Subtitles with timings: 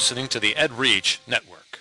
[0.00, 1.78] listening to the EdReach Network.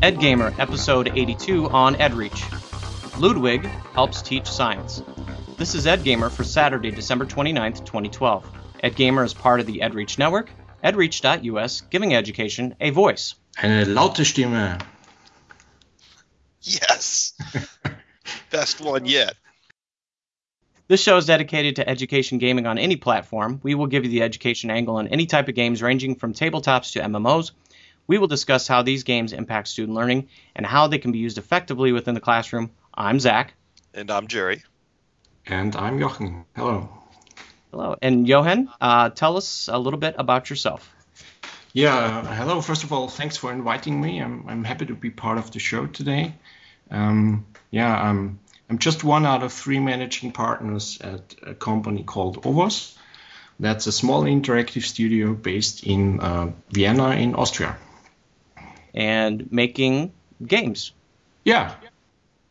[0.00, 3.20] EdGamer, episode 82 on EdReach.
[3.20, 5.02] Ludwig helps teach science.
[5.58, 8.50] This is EdGamer for Saturday, December 29th, 2012.
[8.82, 10.50] EdGamer is part of the EdReach network,
[10.82, 13.34] edreach.us, giving education a voice.
[13.60, 14.78] Eine laute Stimme.
[16.60, 17.36] Yes.
[18.50, 19.34] Best one yet.
[20.86, 23.58] This show is dedicated to education gaming on any platform.
[23.64, 26.92] We will give you the education angle on any type of games, ranging from tabletops
[26.92, 27.50] to MMOs.
[28.06, 31.36] We will discuss how these games impact student learning and how they can be used
[31.36, 32.70] effectively within the classroom.
[32.94, 33.54] I'm Zach.
[33.92, 34.62] And I'm Jerry.
[35.46, 36.44] And I'm Jochen.
[36.54, 36.88] Hello.
[37.72, 37.96] Hello.
[38.00, 40.94] And Johan, uh, tell us a little bit about yourself.
[41.72, 42.60] Yeah, uh, hello.
[42.60, 44.20] First of all, thanks for inviting me.
[44.20, 46.34] I'm, I'm happy to be part of the show today.
[46.90, 48.38] Um, yeah, I'm,
[48.70, 52.96] I'm just one out of three managing partners at a company called Ovos.
[53.60, 57.76] That's a small interactive studio based in uh, Vienna, in Austria.
[58.94, 60.12] And making
[60.44, 60.92] games.
[61.44, 61.74] Yeah.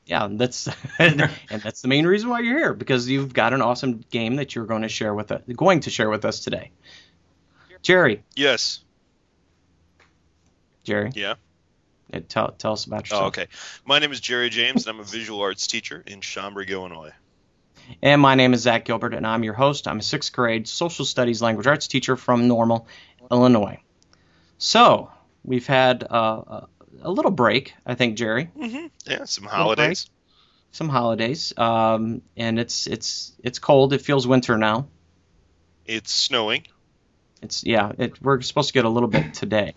[0.05, 4.05] Yeah, that's and that's the main reason why you're here because you've got an awesome
[4.09, 6.71] game that you're going to share with us, going to share with us today.
[7.81, 8.23] Jerry.
[8.35, 8.81] Yes.
[10.87, 11.11] Jerry.
[11.15, 11.33] Yeah.
[12.29, 13.23] Tell tell us about yourself.
[13.23, 13.47] Oh, okay.
[13.85, 17.11] My name is Jerry James, and I'm a visual arts teacher in Schaumburg, Illinois.
[18.01, 19.89] And my name is Zach Gilbert, and I'm your host.
[19.89, 22.87] I'm a sixth grade social studies language arts teacher from Normal,
[23.29, 23.81] Illinois.
[24.59, 25.11] So
[25.43, 26.67] we've had uh,
[27.01, 28.49] a little break, I think, Jerry.
[28.57, 28.87] Mm-hmm.
[29.05, 30.09] Yeah, some holidays.
[30.71, 33.91] Some holidays, um, and it's it's it's cold.
[33.91, 34.87] It feels winter now.
[35.85, 36.65] It's snowing.
[37.41, 37.91] It's yeah.
[37.97, 39.73] It, we're supposed to get a little bit today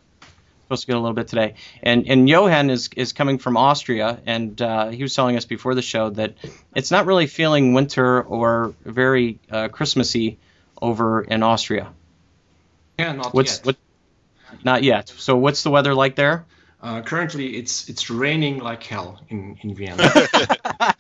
[0.70, 1.54] supposed to get a little bit today.
[1.82, 5.74] And and Johan is is coming from Austria, and uh, he was telling us before
[5.74, 6.34] the show that
[6.76, 10.38] it's not really feeling winter or very uh, Christmassy
[10.80, 11.92] over in Austria.
[13.00, 13.66] Yeah, not what's, yet.
[13.66, 13.76] What,
[14.62, 15.08] not yet.
[15.08, 16.46] So what's the weather like there?
[16.80, 20.08] Uh, currently, it's it's raining like hell in in Vienna.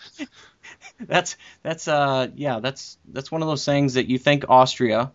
[1.00, 5.12] that's that's uh yeah that's that's one of those things that you think Austria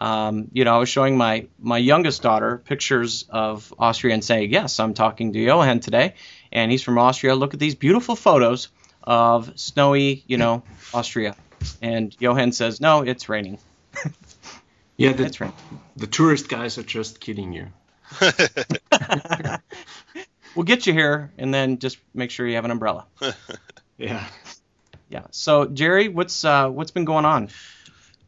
[0.00, 4.52] um, you know, I was showing my my youngest daughter pictures of Austria and saying,
[4.52, 6.14] "Yes, I'm talking to Johan today,
[6.52, 7.34] and he's from Austria.
[7.34, 8.68] Look at these beautiful photos
[9.02, 10.62] of snowy, you know,
[10.94, 11.36] Austria."
[11.80, 13.58] And Johan says, "No, it's raining."
[14.96, 15.56] yeah, the, it's raining.
[15.96, 17.68] The tourist guys are just kidding you.
[20.54, 23.06] we'll get you here, and then just make sure you have an umbrella.
[23.98, 24.26] yeah.
[25.08, 25.26] Yeah.
[25.30, 27.48] So, Jerry, what's uh, what's been going on?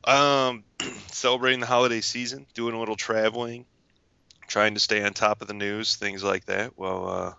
[0.08, 0.64] Um,
[1.12, 3.66] celebrating the holiday season, doing a little traveling,
[4.48, 6.72] trying to stay on top of the news, things like that.
[6.78, 7.32] Well, uh,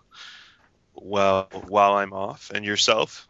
[0.94, 3.26] well, while I'm off, and yourself?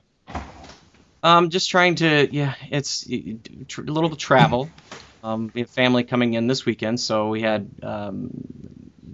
[1.23, 4.71] Um, just trying to, yeah, it's a little travel.
[5.23, 8.31] Um, we have family coming in this weekend, so we had um,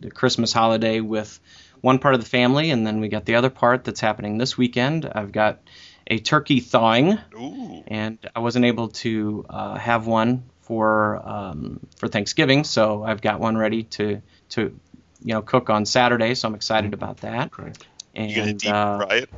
[0.01, 1.39] the Christmas holiday with
[1.83, 4.59] one part of the family, and then we got the other part that's happening this
[4.59, 5.11] weekend.
[5.15, 5.61] I've got
[6.07, 7.83] a turkey thawing, Ooh.
[7.87, 13.41] and I wasn't able to uh, have one for um, for Thanksgiving, so I've got
[13.41, 16.35] one ready to to you know cook on Saturday.
[16.35, 17.51] So I'm excited about that.
[17.51, 17.79] Great.
[18.15, 19.31] And, you gonna deep uh, fry it?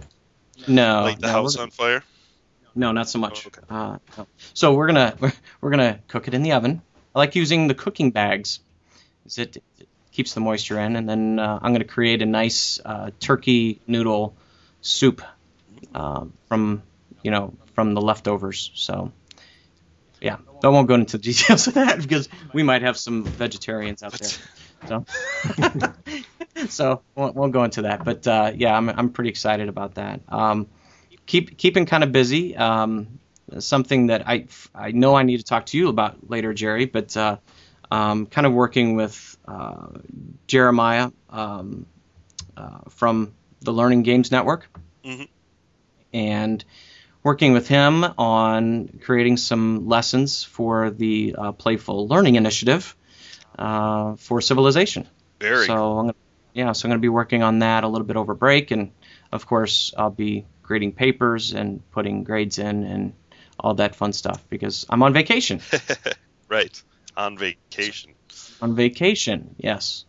[0.66, 2.02] No, Light the no, house on fire?
[2.74, 3.46] No, not so much.
[3.46, 3.62] Oh, okay.
[3.70, 4.26] uh, no.
[4.54, 6.82] So we're gonna we're, we're gonna cook it in the oven.
[7.14, 8.60] I like using the cooking bags.
[9.36, 13.10] It, it keeps the moisture in, and then uh, I'm gonna create a nice uh,
[13.20, 14.36] turkey noodle
[14.80, 15.22] soup
[15.94, 16.82] um, from
[17.22, 18.70] you know from the leftovers.
[18.74, 19.12] So
[20.20, 24.12] yeah, I won't go into details of that because we might have some vegetarians out
[24.12, 24.30] there.
[24.88, 25.04] So
[26.68, 28.04] so won't, won't go into that.
[28.04, 30.20] But uh, yeah, I'm I'm pretty excited about that.
[30.28, 30.68] Um,
[31.26, 32.56] keep keeping kind of busy.
[32.56, 33.18] Um,
[33.58, 36.86] something that I I know I need to talk to you about later, Jerry.
[36.86, 37.36] But uh,
[37.90, 39.88] um, kind of working with uh,
[40.46, 41.86] Jeremiah um,
[42.56, 44.68] uh, from the Learning Games Network,
[45.04, 45.28] Mhm.
[46.12, 46.64] And
[47.22, 52.96] working with him on creating some lessons for the uh, Playful Learning Initiative
[53.58, 55.08] uh, for Civilization.
[55.40, 55.66] Very.
[55.66, 56.14] So I'm gonna,
[56.54, 58.92] yeah, so I'm going to be working on that a little bit over break, and
[59.32, 63.12] of course I'll be grading papers and putting grades in and
[63.58, 65.60] all that fun stuff because I'm on vacation.
[66.48, 66.82] right.
[67.16, 68.14] On vacation.
[68.60, 70.04] on vacation, yes.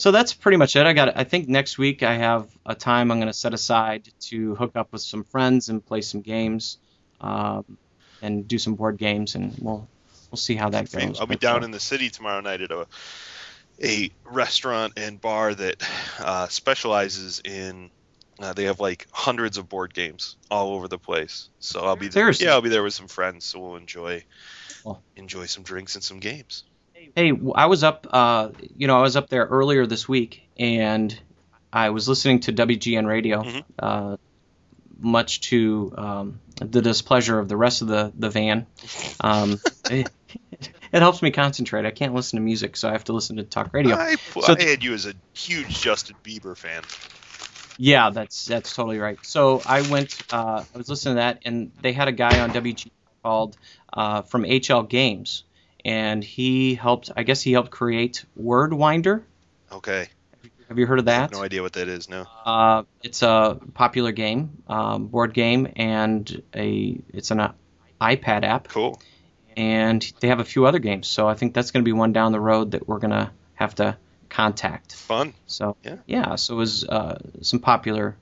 [0.00, 0.86] So that's pretty much it.
[0.86, 1.16] I got.
[1.16, 4.72] I think next week I have a time I'm going to set aside to hook
[4.74, 6.78] up with some friends and play some games,
[7.20, 7.76] um,
[8.22, 9.86] and do some board games, and we'll
[10.30, 11.20] we'll see how that goes.
[11.20, 12.86] I'll be down uh, in the city tomorrow night at a
[13.82, 15.82] a restaurant and bar that
[16.18, 17.90] uh, specializes in.
[18.38, 21.50] Uh, they have like hundreds of board games all over the place.
[21.58, 22.22] So I'll be there.
[22.22, 22.46] Seriously?
[22.46, 24.24] Yeah, I'll be there with some friends, so we'll enjoy
[24.86, 24.98] Oh.
[25.14, 26.64] enjoy some drinks and some games.
[27.14, 31.18] Hey, I was up, uh, you know, I was up there earlier this week, and
[31.72, 33.64] I was listening to WGN radio, Mhm.
[33.78, 34.16] uh,
[35.00, 38.66] much to um, the displeasure of the rest of the the van.
[39.20, 39.58] Um,
[39.90, 40.10] it,
[40.92, 41.86] it helps me concentrate.
[41.86, 43.96] I can't listen to music, so I have to listen to talk radio.
[43.96, 46.82] I, So- I had you as a huge Justin Bieber fan.
[47.78, 49.18] Yeah, that's that's totally right.
[49.22, 52.50] So I went, uh, I was listening to that, and they had a guy on
[52.50, 52.90] WG
[53.22, 53.56] called
[53.92, 55.44] uh, from HL Games,
[55.84, 57.10] and he helped.
[57.16, 59.22] I guess he helped create Wordwinder.
[59.72, 60.08] Okay,
[60.68, 61.36] Have you heard of I have that?
[61.36, 62.08] no idea what that is.
[62.08, 62.26] No.
[62.44, 67.52] Uh, it's a popular game, um, board game, and a it's an uh,
[68.00, 69.00] iPad app, Cool.
[69.56, 71.06] and they have a few other games.
[71.08, 73.30] So I think that's going to be one down the road that we're going to
[73.54, 73.96] have to
[74.28, 74.94] contact.
[74.94, 75.34] Fun.
[75.46, 75.76] So
[76.06, 76.34] Yeah.
[76.36, 78.16] so it was uh, some popular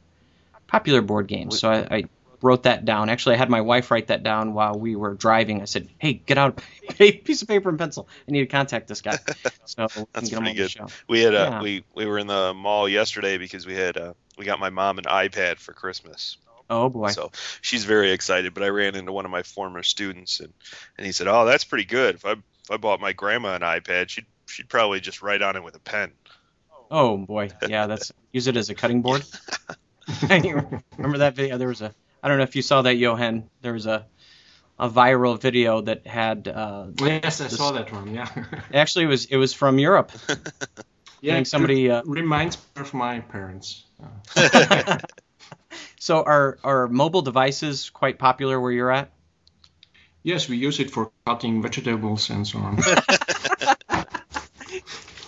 [0.66, 1.58] popular board games.
[1.60, 2.04] So I, I
[2.42, 3.08] wrote that down.
[3.08, 5.60] Actually, I had my wife write that down while we were driving.
[5.62, 6.60] I said, "Hey, get out
[7.00, 8.08] a piece of paper and pencil.
[8.26, 9.18] I need to contact this guy."
[9.64, 10.74] So we That's pretty good.
[11.08, 11.62] We had uh, Yeah.
[11.62, 14.96] we we were in the mall yesterday because we had uh, we got my mom
[14.96, 16.38] an iPad for Christmas.
[16.70, 17.08] Oh boy.
[17.08, 17.30] So
[17.60, 18.54] she's very excited.
[18.54, 20.52] But I ran into one of my former students and
[20.96, 22.14] and he said, "Oh, that's pretty good.
[22.14, 25.54] If I if I bought my grandma an iPad, she'd she'd probably just write on
[25.56, 26.12] it with a pen."
[26.90, 27.50] Oh boy.
[27.68, 29.22] Yeah, that's use it as a cutting board.
[30.30, 31.58] Remember that video?
[31.58, 33.48] There was a I don't know if you saw that, Johan.
[33.62, 34.06] There was a
[34.78, 38.14] a viral video that had uh, yes, I This- saw that one.
[38.14, 38.28] Yeah.
[38.74, 40.12] actually it was it was from Europe.
[41.20, 41.34] yeah.
[41.34, 43.84] think somebody, it uh, reminds me of my parents.
[46.00, 49.10] So are are mobile devices quite popular where you're at?
[50.22, 52.78] yes, we use it for cutting vegetables and so on.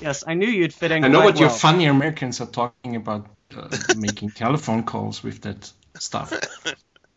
[0.00, 1.04] Yes, I knew you'd fit in.
[1.04, 1.54] I know quite what you well.
[1.54, 3.26] funny Americans are talking about
[3.56, 6.32] uh, making telephone calls with that stuff.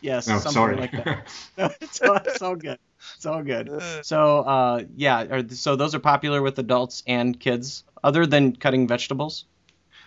[0.00, 0.76] yes, No, something sorry.
[0.76, 1.26] like that.
[1.58, 2.78] No, it's, all, it's all good.
[3.16, 3.70] It's all good.
[4.02, 8.88] So, uh, yeah, are, so those are popular with adults and kids, other than cutting
[8.88, 9.44] vegetables.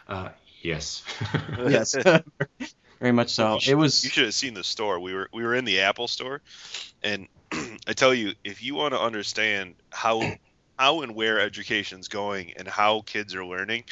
[0.07, 0.29] uh,
[0.61, 1.03] yes.
[1.69, 1.95] Yes,
[2.99, 3.59] very much so.
[3.59, 4.03] Should- It was.
[4.03, 4.99] You should have seen the store.
[4.99, 6.41] We were we were in the Apple store,
[7.03, 10.21] and I tell you, if you want to understand how
[10.77, 13.83] how and where education's going and how kids are learning,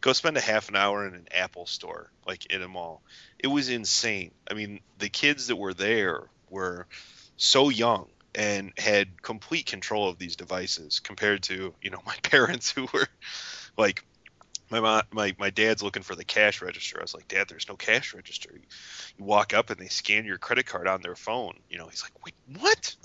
[0.00, 3.02] go spend a half an hour in an Apple store, like in a mall.
[3.38, 4.32] It was insane.
[4.50, 6.86] I mean, the kids that were there were
[7.36, 12.70] so young and had complete control of these devices compared to you know my parents
[12.70, 13.08] who were
[13.76, 14.04] like
[14.72, 16.98] my mom, my my dad's looking for the cash register.
[16.98, 18.50] I was like, Dad, there's no cash register.
[18.54, 18.64] You,
[19.18, 21.54] you walk up and they scan your credit card on their phone.
[21.68, 22.96] You know, he's like, wait, what?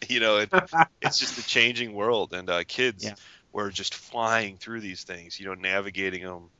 [0.10, 0.50] you know, it,
[1.02, 3.14] it's just a changing world, and uh, kids Yeah.
[3.52, 5.40] were just flying through these things.
[5.40, 6.50] You know, navigating them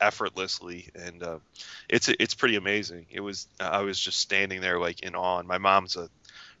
[0.00, 1.38] effortlessly, and uh,
[1.88, 3.06] it's it's pretty amazing.
[3.10, 5.38] It was I was just standing there like in awe.
[5.40, 6.10] And my mom's a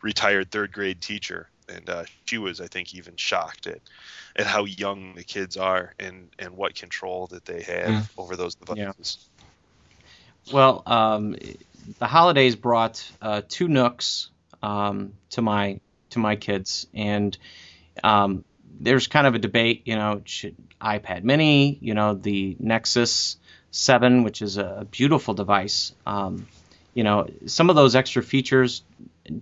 [0.02, 3.80] retired third grade teacher, and uh, she was, I think, even shocked at
[4.36, 8.02] at how young the kids are and and what control that they have Yeah.
[8.16, 9.28] over those devices.
[10.52, 11.36] Well, um,
[11.98, 14.30] the holidays brought uh, two Nooks
[14.62, 15.80] um, to my
[16.10, 17.36] to my kids, and
[18.02, 18.44] um,
[18.80, 19.82] there's kind of a debate.
[19.84, 23.36] You know, should iPad Mini, you know, the Nexus
[23.70, 25.92] Seven, which is a beautiful device.
[26.06, 26.46] Um,
[26.94, 28.82] you know, some of those extra features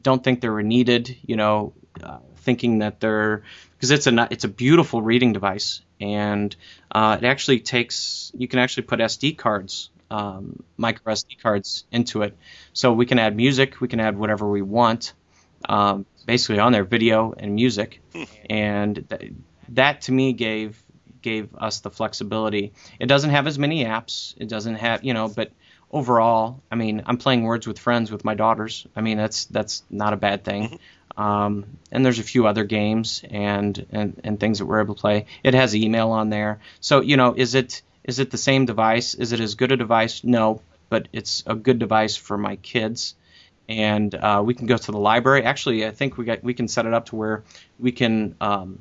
[0.03, 1.17] don't think they were needed.
[1.25, 3.43] You know, uh, thinking that they're
[3.77, 6.55] because it's a it's a beautiful reading device, and
[6.91, 12.23] uh, it actually takes you can actually put SD cards, um, micro SD cards into
[12.23, 12.37] it,
[12.73, 15.13] so we can add music, we can add whatever we want,
[15.69, 18.01] um, basically on there, video and music,
[18.51, 19.33] and th-
[19.71, 20.83] that to me gave
[21.23, 22.73] gave us the flexibility.
[22.99, 25.53] It doesn't have as many apps, it doesn't have you know, but
[25.91, 28.87] overall, I mean, I'm playing Words with Friends with my daughters.
[28.97, 30.79] I mean, that's that's not a bad thing.
[31.19, 35.01] Um, and there's a few other games and, and and things that we're able to
[35.01, 35.27] play.
[35.43, 36.61] It has email on there.
[36.81, 39.15] So you know, is it is it the same device?
[39.15, 40.23] Is it as good a device?
[40.23, 43.17] No, but it's a good device for my kids.
[43.69, 45.43] And uh, we can go to the library.
[45.43, 47.43] Actually, I think we got we can set it up to where
[47.79, 48.79] we can, um,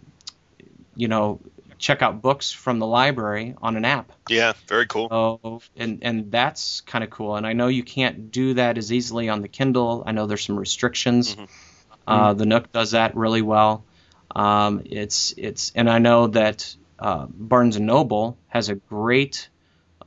[0.95, 1.39] you know,
[1.77, 4.11] check out books from the library on an app.
[4.29, 5.07] Yeah, very cool.
[5.11, 7.35] Oh, and and that's kind of cool.
[7.35, 10.03] And I know you can't do that as easily on the Kindle.
[10.05, 11.35] I know there's some restrictions.
[11.35, 11.47] Mhm.
[12.07, 13.83] Uh, the Nook does that really well.
[14.35, 19.49] Um, it's it's and I know that uh, Barnes and Noble has a great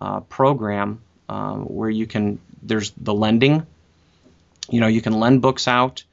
[0.01, 3.67] uh, program um, where you can there's the lending.
[4.71, 6.05] You know, you can lend books out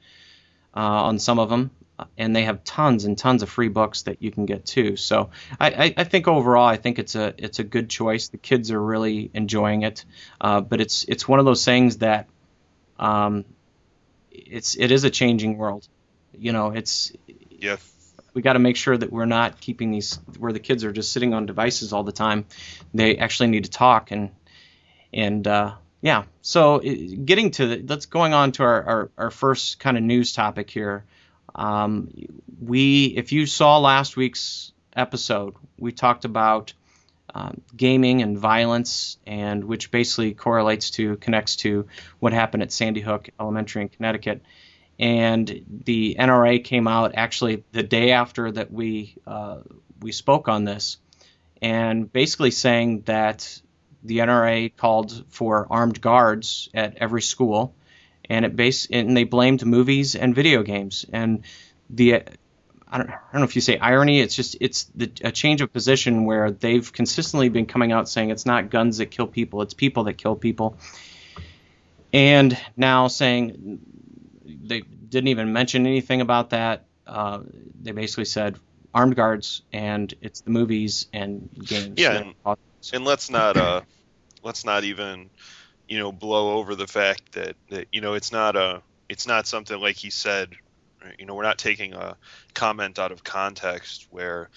[0.74, 1.70] uh, on some of them.
[2.16, 4.96] and they have tons and tons of free books that you can get too.
[4.96, 8.28] So I, I, I think overall, I think it's a it's a good choice.
[8.28, 10.04] The kids are really enjoying it,
[10.40, 12.28] uh, but it's it's one of those things that
[12.98, 13.44] um,
[14.46, 15.86] it's it is a changing world.
[16.36, 17.12] You know, it's
[17.50, 17.76] Yeah.
[18.34, 21.12] we got to make sure that we're not keeping these where the kids are just
[21.12, 22.46] sitting on devices all the time.
[22.94, 24.30] They actually need to talk and
[25.12, 26.24] and uh, yeah.
[26.42, 30.32] So getting to the, let's going on to our, our, our first kind of news
[30.32, 31.04] topic here.
[31.54, 32.12] Um,
[32.60, 36.72] we if you saw last week's episode, we talked about
[37.34, 41.86] um, gaming and violence, and which basically correlates to connects to
[42.18, 44.42] what happened at Sandy Hook Elementary in Connecticut.
[44.98, 49.58] And the NRA came out actually the day after that we uh,
[50.00, 50.98] we spoke on this,
[51.62, 53.60] and basically saying that
[54.02, 57.74] the NRA called for armed guards at every school,
[58.28, 61.04] and it base and they blamed movies and video games.
[61.12, 61.44] And
[61.90, 62.22] the
[62.90, 64.20] I don't, I don't know if you say irony.
[64.20, 68.30] It's just it's the, a change of position where they've consistently been coming out saying
[68.30, 70.78] it's not guns that kill people, it's people that kill people,
[72.12, 73.80] and now saying
[74.44, 76.86] they didn't even mention anything about that.
[77.06, 77.40] Uh,
[77.80, 78.58] they basically said
[78.94, 81.94] armed guards and it's the movies and games.
[81.96, 82.14] Yeah,
[82.44, 82.58] that-
[82.92, 83.82] and let's not uh
[84.42, 85.30] let's not even
[85.88, 89.46] you know blow over the fact that, that you know it's not a it's not
[89.46, 90.50] something like he said
[91.18, 92.16] you know we're not taking a
[92.54, 94.50] comment out of context where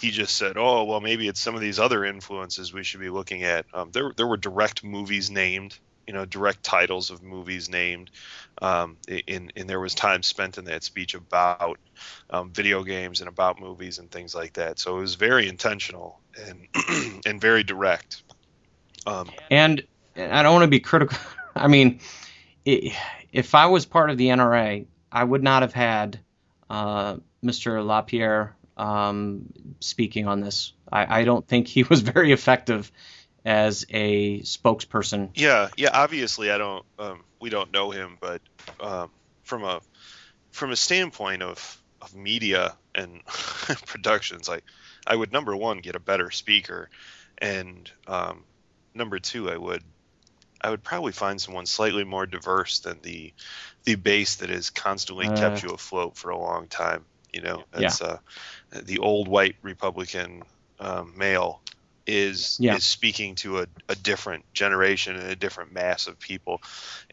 [0.00, 3.10] he just said oh well maybe it's some of these other influences we should be
[3.10, 3.66] looking at.
[3.72, 8.10] Um, there there were direct movies named you know direct titles of movies named
[8.60, 11.78] um, in and there was time spent in that speech about
[12.30, 14.78] um, video games and about movies and things like that.
[14.78, 16.66] So it was very intentional and
[17.26, 18.22] and very direct.
[19.06, 19.82] Um, And
[20.16, 21.16] I don't want to be critical.
[21.54, 22.00] I mean,
[22.66, 22.96] i
[23.32, 26.20] if I was part of the NRA, I would not have had
[26.68, 27.84] uh, Mr.
[27.84, 30.72] LaPierre um, speaking on this.
[30.90, 32.90] I, I don't think he was very effective
[33.44, 35.30] as a spokesperson.
[35.34, 35.90] Yeah, yeah.
[35.92, 36.84] Obviously, I don't.
[36.98, 38.42] Um, we don't know him, but
[38.80, 39.10] um,
[39.44, 39.80] from a
[40.50, 43.24] from a standpoint of of media and
[43.86, 44.64] productions, like
[45.06, 46.90] I would number one get a better speaker,
[47.38, 48.44] and um,
[48.94, 49.82] number two, I would
[50.60, 53.32] I would probably find someone slightly more diverse than the
[53.84, 55.36] the base that has constantly Uh.
[55.40, 57.04] kept you afloat for a long time.
[57.32, 58.18] You know, it's uh,
[58.72, 60.42] the old white Republican
[60.80, 61.60] um, male
[62.06, 62.76] is Yeah.
[62.76, 66.60] is speaking to a, a different generation and a different mass of people,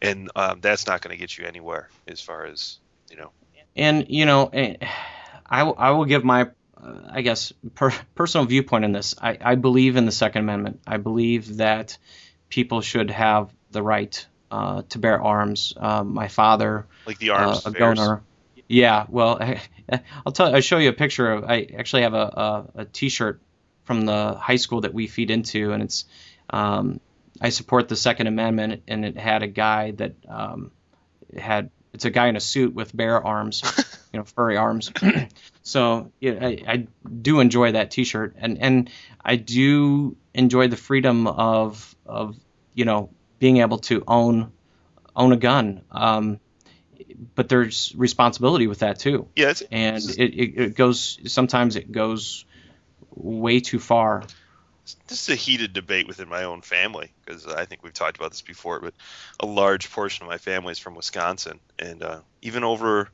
[0.00, 2.78] and um, that's not going to get you anywhere as far as
[3.10, 3.30] you know.
[3.76, 4.74] And you know, eh,
[5.46, 6.48] I, will- I will give my,
[6.82, 9.14] uh, I guess, per, personal viewpoint in this.
[9.20, 10.80] I, I believe in the Second Amendment.
[10.86, 11.96] I believe that
[12.48, 15.74] people should have the right uh, to bear arms.
[15.76, 18.22] Uh, my father, Like the arms uh, a donor.
[18.68, 19.40] Yeah, well,
[20.26, 20.54] I'll tell.
[20.54, 21.44] I'll show you a picture of.
[21.44, 22.16] I actually have a,
[22.76, 23.40] a, a T-shirt
[23.84, 26.04] from the high school that we feed into, and it's.
[26.50, 27.00] Um,
[27.40, 30.70] I support the Second Amendment, and it had a guy that um,
[31.36, 31.70] had.
[31.94, 33.62] It's a guy in a suit with bare arms,
[34.12, 34.92] you know, furry arms.
[35.68, 38.90] so yeah, I, I do enjoy that T-shirt, and and
[39.22, 42.36] I do enjoy the freedom of of
[42.74, 44.50] you know being able to own
[45.14, 45.82] own a gun.
[45.90, 46.40] Um,
[47.34, 52.46] but there's responsibility with that too, Yeah, and it, it, it goes sometimes it goes
[53.14, 54.24] way too far.
[55.08, 58.30] This is a heated debate within my own family because I think we've talked about
[58.30, 58.94] this before, but
[59.40, 63.08] a large portion of my family is from Wisconsin, and uh, even over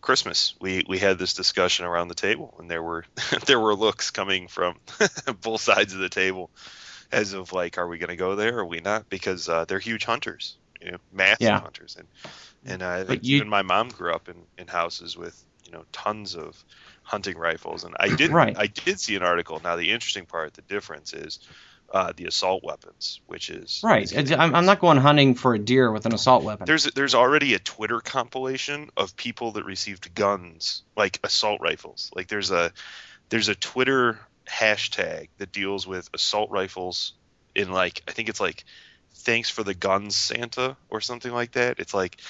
[0.00, 3.04] Christmas, we, we had this discussion around the table, and there were
[3.46, 4.76] there were looks coming from
[5.42, 6.50] both sides of the table,
[7.12, 9.08] as of like, are we going to go there or are we not?
[9.08, 11.60] Because uh, they're huge hunters, you know, massive Yeah.
[11.60, 12.08] hunters, and
[12.64, 16.34] and think you- even my mom grew up in, in houses with you know tons
[16.34, 16.64] of
[17.10, 18.56] hunting rifles, and I did Right.
[18.56, 19.60] I did see an article.
[19.62, 21.40] Now the interesting part, the difference is
[21.92, 24.10] uh, the assault weapons, which is Right.
[24.12, 26.66] is I'm, I'm not going hunting for a deer with an assault weapon.
[26.66, 32.10] There's there's already a Twitter compilation of people that received guns like assault rifles.
[32.14, 32.72] Like there's a
[33.28, 37.14] there's a Twitter hashtag that deals with assault rifles
[37.56, 38.64] in like I think it's like
[39.24, 41.80] thanks for the guns Santa or something like that.
[41.80, 42.20] It's like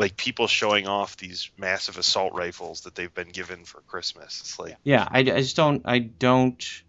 [0.00, 4.40] like people showing off these massive assault rifles that they've been given for Christmas.
[4.40, 5.82] It's like yeah, I, I just don't.
[5.84, 6.82] I don't.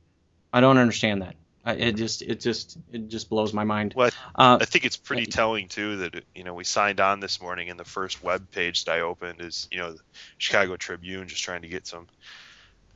[0.53, 1.35] I don't understand that.
[1.63, 2.21] I, it just.
[2.23, 2.77] It just.
[2.91, 3.93] It just blows my mind.
[3.95, 7.39] Well, Uh, I think it's pretty telling too that you know we signed on this
[7.41, 9.99] morning and the first web page that I opened is you know the
[10.39, 12.07] Chicago Tribune just trying to get some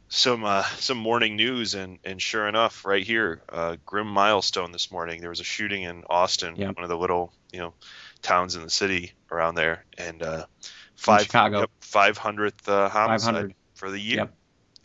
[0.08, 4.92] some uh, some morning news and and sure enough right here uh, grim milestone this
[4.92, 6.68] morning there was a shooting in Austin Yeah.
[6.72, 7.74] one of the little you know
[8.26, 10.46] towns in the city around there and uh,
[10.96, 11.60] five Chicago.
[11.62, 13.56] Yep, 500th uh, homicide 500.
[13.76, 14.18] for the year.
[14.18, 14.34] Yep.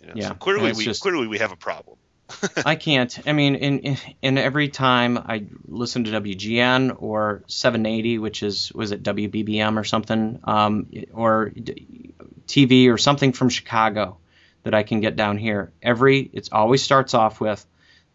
[0.01, 0.29] You know, Yeah.
[0.29, 1.97] So clearly, we just- clearly we have a problem.
[2.65, 3.19] I can't.
[3.27, 8.71] I mean, in, in in every time I listen to WGN or 780, which is
[8.73, 11.51] was it WBBM or something, um, or
[12.47, 14.19] TV or something from Chicago
[14.63, 15.73] that I can get down here.
[15.83, 17.67] Every it always starts off with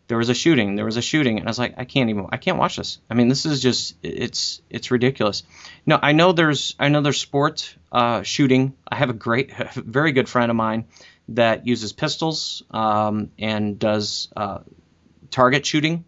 [0.07, 2.27] there was a shooting, there was a shooting, and I was like, I can't even,
[2.31, 3.00] I can't watch this.
[3.09, 5.43] I mean, this is just, it's it's ridiculous.
[5.85, 8.74] No, I know there's I know there's sport uh, shooting.
[8.88, 10.85] I have a great, very good friend of mine
[11.29, 14.59] that uses pistols um, and does uh,
[15.31, 16.05] target shooting,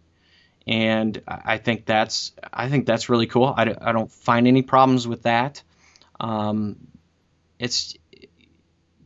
[0.66, 3.52] and I think that's I think that's really cool.
[3.56, 5.62] I, I don't find any problems with that.
[6.20, 6.76] Um,
[7.58, 7.96] it's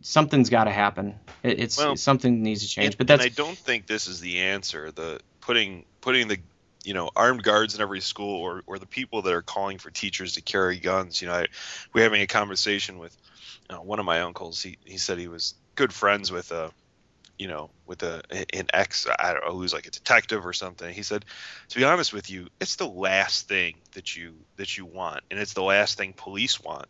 [0.02, 1.14] something's got to happen.
[1.42, 2.86] It, it's Well, something needs to change.
[2.86, 4.90] And, but that's and I don't think this is the answer.
[4.90, 6.38] The putting putting the
[6.84, 9.90] you know armed guards in every school or, or the people that are calling for
[9.90, 11.22] teachers to carry guns.
[11.22, 11.46] You know, I,
[11.92, 13.16] we're having a conversation with
[13.70, 14.62] uh, one of my uncles.
[14.62, 16.70] He he said he was good friends with a
[17.42, 18.22] you know with a
[18.54, 20.94] an ex I don't know who's like a detective or something.
[20.94, 21.24] He said,
[21.70, 25.40] to be honest with you, it's the last thing that you that you want, and
[25.40, 26.86] it's the last thing police want.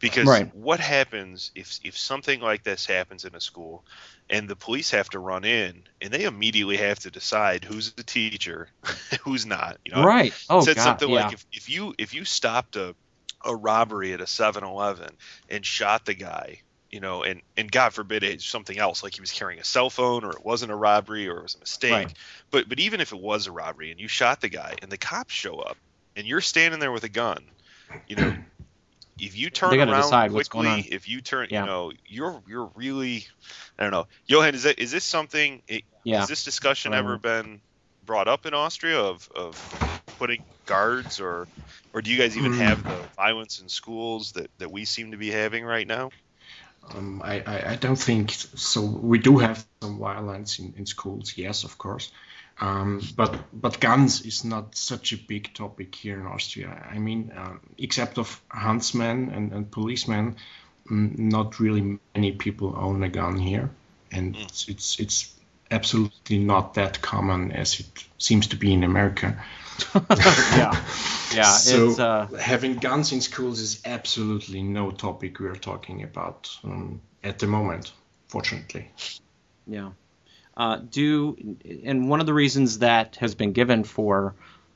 [0.00, 0.52] Because Right.
[0.54, 3.84] what happens if if something like this happens in a school,
[4.28, 8.02] and the police have to run in, and they immediately have to decide who's the
[8.02, 8.68] teacher,
[9.22, 9.78] who's not.
[9.84, 10.34] You know, right.
[10.50, 11.26] Oh said God, something yeah.
[11.26, 12.96] like if, if you if you stopped a
[13.44, 15.16] a robbery at a 7-Eleven
[15.48, 19.20] and shot the guy, you know, and and God forbid it's something else like he
[19.20, 21.92] was carrying a cell phone or it wasn't a robbery or it was a mistake.
[21.92, 22.14] Right.
[22.52, 24.98] But but even if it was a robbery and you shot the guy and the
[24.98, 25.78] cops show up
[26.16, 27.38] and you're standing there with a gun,
[28.06, 28.34] you know,
[29.18, 31.60] if you turn around quickly, if you turn, Yeah.
[31.62, 33.26] you know, you're you're really,
[33.78, 35.62] I don't know, Johan, is that is this something?
[35.70, 36.20] i- Yeah.
[36.20, 37.62] Has this discussion Um, ever been
[38.04, 39.56] brought up in Austria of, of
[40.18, 41.48] putting guards or
[41.94, 45.16] or do you guys even have the violence in schools that, that we seem to
[45.16, 46.10] be having right now?
[46.90, 48.82] Um, I, I, I don't think so.
[48.82, 52.10] We do have some violence in, in schools, yes, of course.
[52.60, 56.86] Um, but but guns is not such a big topic here in Austria.
[56.90, 60.36] I mean, um, except of huntsmen and, and policemen,
[60.90, 63.70] mm, not really many people own a gun here,
[64.10, 65.34] and it's, it's it's
[65.70, 69.42] absolutely not that common as it seems to be in America.
[69.94, 70.84] yeah,
[71.34, 71.42] yeah.
[71.42, 77.00] So it's uh, having guns in schools is absolutely no topic we're talking about um,
[77.22, 77.92] at the moment,
[78.28, 78.90] fortunately.
[79.66, 79.90] Yeah.
[80.54, 81.36] Uh, do
[81.84, 84.34] and one of the reasons that has been given for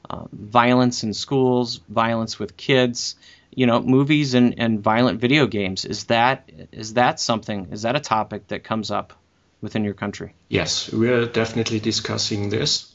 [0.08, 3.16] uh, violence in schools, violence with kids,
[3.54, 7.96] you know, movies and, and violent video games is that is that something is that
[7.96, 9.12] a topic that comes up
[9.60, 10.34] within your country?
[10.48, 12.94] Yes, we're definitely discussing this,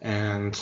[0.00, 0.60] and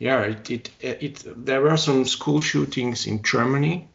[0.00, 3.86] yeah, it, it, it there were some school shootings in Germany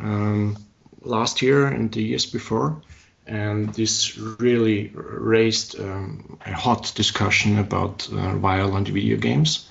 [0.00, 0.56] um,
[1.02, 2.80] last year and the years before,
[3.26, 9.68] and this really raised um, a hot discussion about uh, violent video games.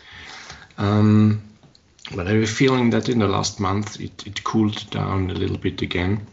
[0.77, 1.41] Um,
[2.13, 5.33] but I have a feeling that in the last month it, it cooled down a
[5.33, 6.27] little bit again.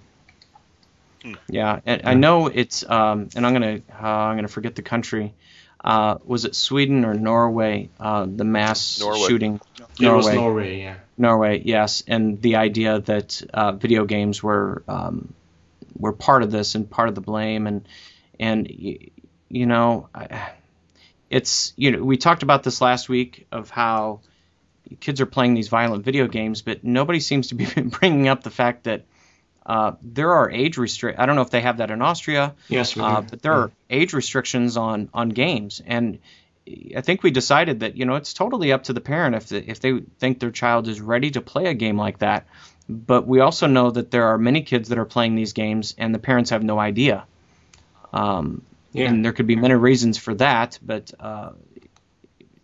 [1.48, 5.34] Yeah, and I know it's um, and I'm gonna uh, I'm gonna forget the country.
[5.82, 7.88] Uh, was it Sweden or Norway?
[8.00, 9.28] Uh, the mass Norway.
[9.28, 9.60] shooting.
[10.00, 10.96] It was Norway, yeah.
[11.16, 15.34] Norway, yes, and the idea that uh, video games were um,
[15.96, 17.86] were part of this and part of the blame, and
[18.38, 19.08] and y-
[19.48, 20.50] you know, I,
[21.30, 24.20] it's you know we talked about this last week of how
[25.00, 28.50] kids are playing these violent video games, but nobody seems to be bringing up the
[28.50, 29.04] fact that
[29.68, 31.18] uh, there are age restrict.
[31.20, 33.26] I don't know if they have that in Austria, Yes, we uh, do.
[33.30, 36.18] but there are age restrictions on on games, and
[36.96, 39.70] I think we decided that you know it's totally up to the parent if the,
[39.70, 42.46] if they think their child is ready to play a game like that.
[42.88, 46.14] But we also know that there are many kids that are playing these games, and
[46.14, 47.24] the parents have no idea.
[48.12, 49.10] Um, Yeah.
[49.10, 51.50] And there could be many reasons for that, but uh,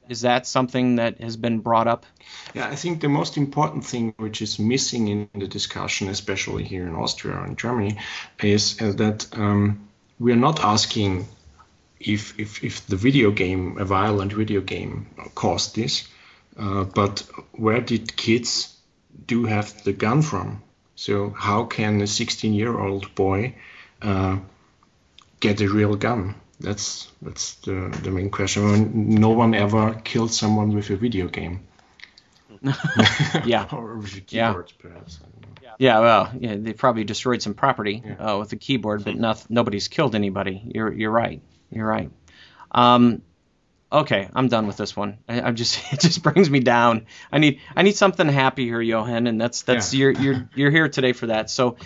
[0.09, 2.07] is that something that has been brought up?
[2.55, 6.87] Yeah, I think the most important thing which is missing in the discussion, especially here
[6.87, 7.99] in Austria and Germany,
[8.43, 9.89] is uh, that um,
[10.19, 11.27] we are not asking
[12.01, 16.09] if, if, if the video game, a violent video game, caused this,
[16.59, 17.21] uh, but
[17.53, 18.77] where did kids
[19.27, 20.63] do have the gun from?
[20.97, 23.55] So how can a 16-year-old boy
[24.03, 24.39] uh,
[25.41, 26.37] get a real gun?
[26.61, 28.71] That's that's the, the main question.
[28.71, 31.67] When no one ever killed someone with a video game.
[33.45, 33.67] Yeah.
[33.73, 34.49] or with a Yeah.
[34.49, 35.21] keyboard, perhaps.
[35.23, 35.29] I.
[35.79, 38.15] Yeah, well, yeah, they probably destroyed some property Yeah.
[38.35, 40.63] uh, with a keyboard, but noth- nobody's killed anybody.
[40.73, 41.43] You're you're right.
[41.71, 42.11] You're right.
[42.71, 43.23] Um,
[43.93, 45.19] Okay, I'm done with this one.
[45.29, 47.07] I, I'm just it just brings me down.
[47.31, 49.99] I need I need something happy here, Johan, and that's that's Yeah.
[49.99, 51.49] you're you're you're here today for that.
[51.51, 51.77] So,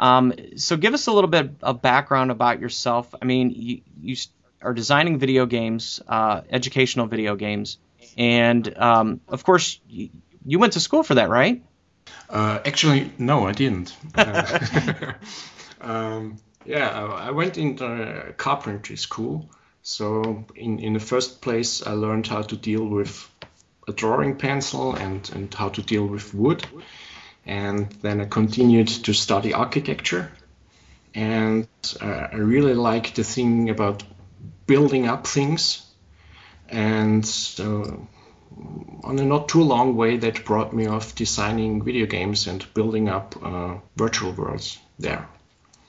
[0.00, 3.14] um, so give us a little bit of background about yourself.
[3.20, 4.16] I mean, you you
[4.62, 7.76] are designing video games, uh, educational video games,
[8.16, 10.08] and um, of course you,
[10.44, 11.62] you went to school for that, right?
[12.30, 13.94] Uh, actually, no, I didn't.
[14.14, 15.12] Uh,
[15.82, 19.50] um, yeah, I went into carpentry school.
[19.82, 23.28] So in, in the first place, I learned how to deal with
[23.86, 26.64] a drawing pencil and, and how to deal with wood.
[27.46, 30.30] And then I continued to study architecture.
[31.14, 31.68] And
[32.00, 34.02] uh, I really like the thing about
[34.66, 35.84] building up things.
[36.68, 38.06] And so
[39.04, 43.08] on a not too long way that brought me off designing video games and building
[43.08, 45.28] up uh, virtual worlds there.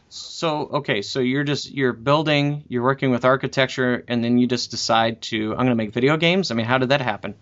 [0.09, 4.71] So okay, so you're just you're building, you're working with architecture, and then you just
[4.71, 6.51] decide to I'm going to make video games.
[6.51, 7.35] I mean, how did that happen?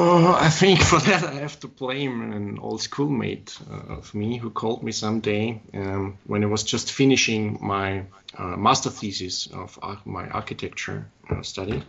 [0.00, 4.38] Oh, I think for that I have to blame an old schoolmate uh, of me
[4.38, 8.04] who called me someday um, when I was just finishing my
[8.38, 11.82] uh, master thesis of my architecture uh, study,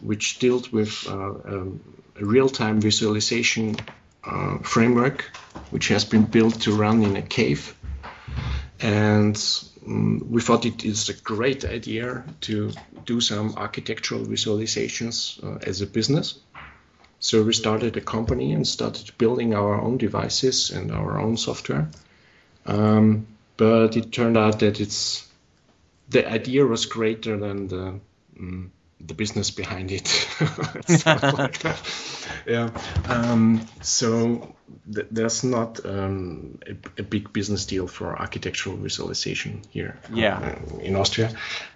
[0.00, 1.80] which dealt with uh, um,
[2.20, 3.74] a real-time visualization
[4.22, 5.22] uh, framework,
[5.70, 7.74] which has been built to run in a cave.
[8.80, 12.70] And mm, we thought it is a great idea to
[13.04, 16.38] do some architectural visualizations uh, as a business.
[17.20, 21.88] So we started a company and started building our own devices and our own software.
[22.66, 23.26] Um,
[23.56, 25.26] but it turned out that it's
[26.08, 28.00] the idea was greater than the
[28.40, 30.06] mm, the business behind it.
[30.88, 31.62] Stuff like.
[32.46, 32.70] Yeah.
[33.08, 34.54] Um, so
[34.94, 40.38] th- there's not um, a, a big business deal for architectural visualization here Yeah.
[40.38, 41.30] uh, in Austria.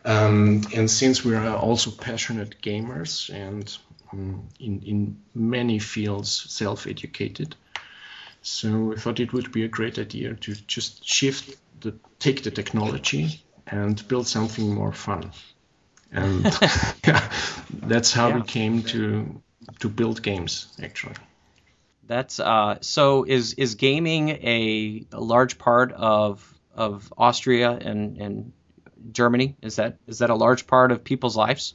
[0.05, 3.77] Um, and since we are also passionate gamers and
[4.13, 7.57] um, in, in many fields self-educated,
[8.43, 12.51] so we thought it would be a great idea to just shift the take the
[12.51, 15.31] technology and build something more fun.
[16.11, 16.45] And
[17.07, 17.33] yeah,
[17.71, 19.41] that's how we came to
[19.81, 21.15] to build games actually.
[22.07, 28.53] That's uh, so is is gaming a, a large part of of Austria and and
[29.13, 29.57] Germany?
[29.63, 31.75] Is that is that a large part of people's lives?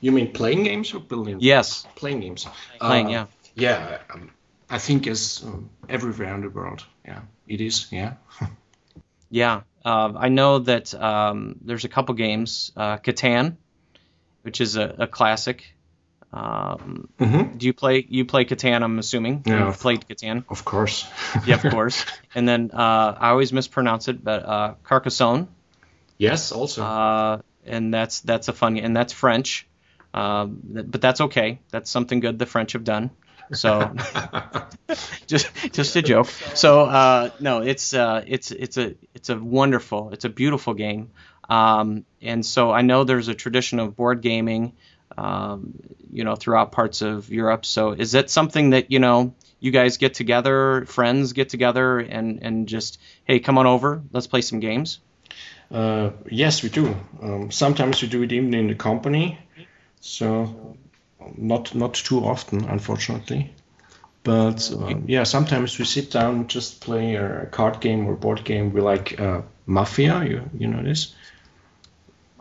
[0.00, 1.38] You mean playing games or building?
[1.40, 2.46] Yes, playing games.
[2.80, 3.06] playing.
[3.06, 3.26] Uh, yeah.
[3.54, 4.30] Yeah, um,
[4.70, 6.84] I think as um, everywhere in the world.
[7.04, 7.86] Yeah, it is.
[7.92, 8.14] Yeah.
[9.34, 13.56] Yeah, uh, I know that um, there's a couple games, uh, Catan,
[14.42, 15.64] which is a, a classic.
[16.34, 18.82] Um, hmm do you play you play Catan?
[18.82, 19.66] I'm assuming Yeah.
[19.66, 20.44] you've played Catan.
[20.50, 21.06] Of course.
[21.46, 22.04] Yeah, of course.
[22.34, 25.48] and then uh, I always mispronounce it, but uh, Carcassonne,
[26.18, 26.82] yes, also.
[26.82, 29.66] uh, and that's that's a fun and that's French,
[30.14, 31.60] um, th- but that's okay.
[31.70, 33.10] That's something good the French have done.
[33.52, 33.94] So
[35.26, 36.28] just just a joke.
[36.54, 41.10] So uh, no, it's uh, it's it's a it's a wonderful, it's a beautiful game.
[41.48, 44.72] Um, and so I know there's a tradition of board gaming,
[45.18, 45.74] um,
[46.10, 47.66] you know, throughout parts of Europe.
[47.66, 52.42] So is that something that you know you guys get together, friends get together, and
[52.42, 55.00] and just hey, come on over, let's play some games.
[55.70, 56.94] Uh, yes, we do.
[57.22, 59.38] Um, sometimes we do it even in the company,
[60.02, 60.78] so
[61.36, 63.54] not not too often, unfortunately.
[64.24, 68.44] But um, yeah, sometimes we sit down and just play a card game or board
[68.44, 68.72] game.
[68.72, 70.24] We like uh, Mafia.
[70.24, 71.14] You you know this?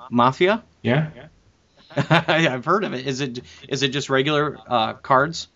[0.10, 0.64] Mafia.
[0.84, 1.12] Yeah.
[1.96, 2.54] yeah.
[2.54, 3.08] I've heard of it.
[3.08, 5.50] Is it is it just regular uh, cards,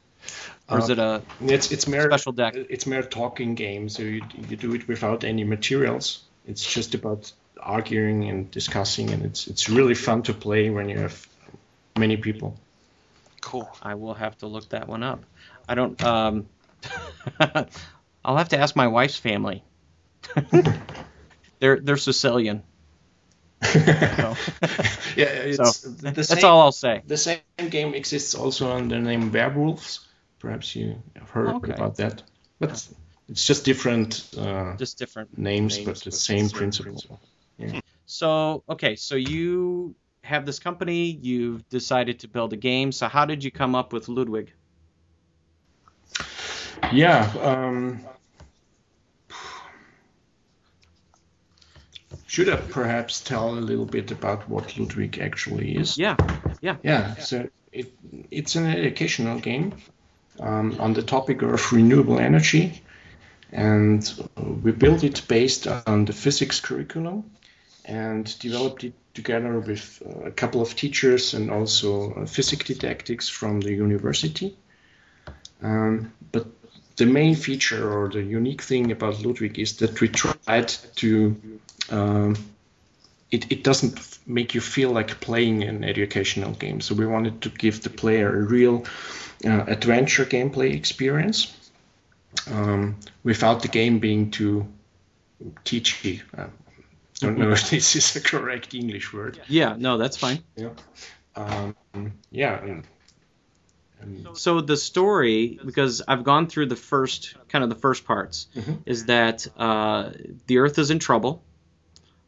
[0.70, 2.62] or is Uh, it a It's it's mere special deck?
[2.70, 3.90] it's mere talking game.
[3.90, 6.24] So you you do it without any materials.
[6.46, 11.00] It's just about arguing and discussing, and it's it's really fun to play when you
[11.00, 11.28] have
[11.98, 12.60] many people.
[13.42, 13.70] Cool.
[13.82, 15.24] I will have to look that one up.
[15.68, 16.02] I don't.
[16.04, 16.48] Um,
[18.26, 19.64] I'll have to ask my wife's family.
[21.60, 22.64] they're they're Sicilian.
[23.64, 24.34] So,
[25.16, 27.02] Yeah, it's so the that's same, all I'll say.
[27.08, 30.00] The same game exists also under the name Werewolves.
[30.40, 31.74] Perhaps you have heard Okay.
[31.74, 32.24] about that.
[32.60, 32.88] But
[33.30, 35.38] it's just different uh, Just different.
[35.38, 37.20] names, but the same principle.
[37.58, 37.80] Yeah.
[38.06, 41.06] So okay, so you have this company.
[41.22, 42.92] You've decided to build a game.
[42.92, 44.52] So how did you come up with Ludwig?
[46.92, 47.32] Yeah.
[47.42, 48.02] Um,
[52.28, 55.98] should I perhaps tell a little bit about what Ludwig actually is?
[55.98, 56.16] Yeah,
[56.62, 56.78] yeah.
[56.84, 57.94] Yeah, so it,
[58.32, 59.74] it's an educational game
[60.40, 62.84] um, on the topic of renewable energy,
[63.52, 64.30] and
[64.64, 67.32] we built it based on the physics curriculum.
[67.88, 73.28] and developed it together with uh, a couple of teachers and also uh, physics didactics
[73.28, 74.56] from the university.
[75.62, 76.46] Um, but
[76.98, 82.36] the main feature or the unique thing about Ludwig is that we tried to um,
[83.32, 86.82] it, it doesn't make you feel like playing an educational game.
[86.82, 88.86] So we wanted to give the player a real
[89.46, 91.54] uh, adventure gameplay experience
[92.52, 94.68] um, without the game being too
[95.66, 96.22] teachy.
[96.38, 96.48] Uh,
[97.20, 99.40] don't know if this is a correct English word.
[99.48, 100.44] Yeah, no, that's fine.
[100.56, 100.70] Yeah.
[101.36, 101.76] Um,
[102.32, 102.62] yeah.
[102.62, 102.84] And,
[104.02, 108.48] and so the story, because I've gone through the first kind of the first parts,
[108.56, 108.74] mm-hmm.
[108.86, 110.12] is that uh,
[110.48, 111.44] the Earth is in trouble.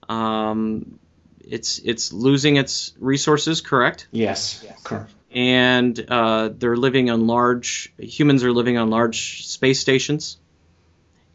[0.07, 0.99] Um,
[1.39, 4.07] it's it's losing its resources, correct?
[4.11, 5.13] Yes, correct.
[5.31, 10.37] And uh, they're living on large humans are living on large space stations,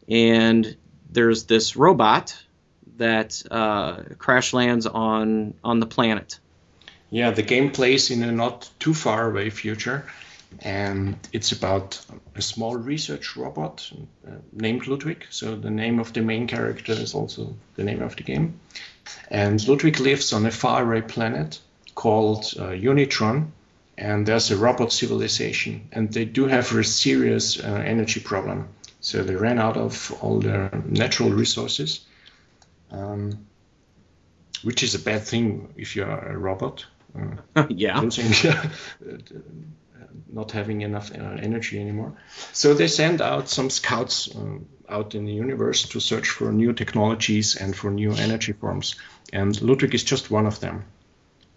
[0.09, 0.75] and
[1.09, 2.35] there's this robot
[2.97, 6.39] that uh, crash lands on on the planet.
[7.09, 10.05] Yeah, the game plays in a not too far away future,
[10.61, 12.03] and it's about
[12.35, 13.91] a small research robot
[14.27, 15.25] uh, named Ludwig.
[15.29, 18.59] So the name of the main character is also the name of the game.
[19.29, 21.59] And Ludwig lives on a faraway planet
[21.93, 23.51] called uh, Unitron,
[23.97, 28.69] and there's a robot civilization, and they do have a serious uh, energy problem.
[29.01, 32.05] So they ran out of all their natural resources,
[32.93, 33.45] um,
[34.63, 36.85] which is a bad thing if you're a robot.
[37.55, 37.99] Uh, yeah.
[40.31, 42.13] not having enough uh, energy anymore.
[42.51, 46.73] So they send out some scouts um, out in the universe to search for new
[46.73, 48.95] technologies and for new energy forms.
[49.31, 50.85] And Ludwig is just one of them.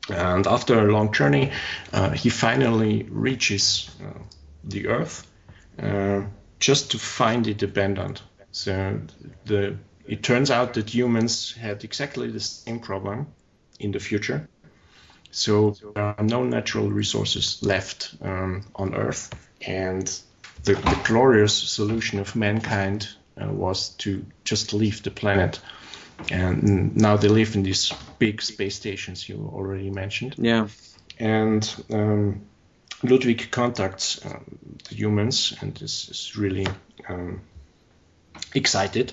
[0.08, 1.52] And after a long journey,
[1.92, 4.18] uh, he finally reaches uh,
[4.62, 5.26] the Earth
[5.82, 6.22] uh,
[6.60, 8.20] just to find it abandoned.
[8.52, 9.00] So
[9.44, 13.26] the, it turns out that humans had exactly the same problem
[13.78, 14.48] in the future.
[15.30, 20.06] So there are no natural resources left um, on Earth, and
[20.64, 23.08] the, the, glorious solution of mankind
[23.40, 25.60] uh, was to just leave the planet.
[26.30, 30.36] And now they live in these big space stations you already mentioned.
[30.38, 30.68] Yeah.
[31.18, 32.46] And um,
[33.02, 36.66] Ludwig contacts um, the humans and is, is really
[37.08, 37.42] um,
[38.54, 39.12] excited.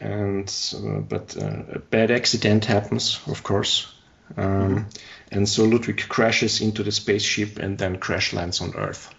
[0.00, 3.92] And uh, but uh, a bad accident happens, of course,
[4.36, 4.86] um,
[5.30, 9.14] and so Ludwig crashes into the spaceship and then crash lands on Earth.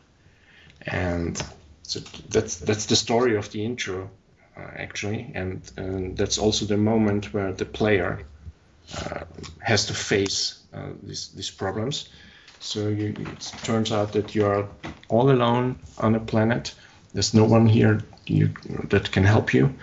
[0.82, 1.42] And
[1.84, 4.10] so that's that's the story of the intro,
[4.58, 8.26] uh, actually, and, and, that's also the moment where the player
[8.98, 9.26] uh,
[9.60, 12.10] has to face uh, these these problems.
[12.60, 14.68] So you, it turns out that you are
[15.08, 16.76] all alone on a planet.
[17.14, 18.50] There's no one here you,
[18.90, 19.74] that can help you.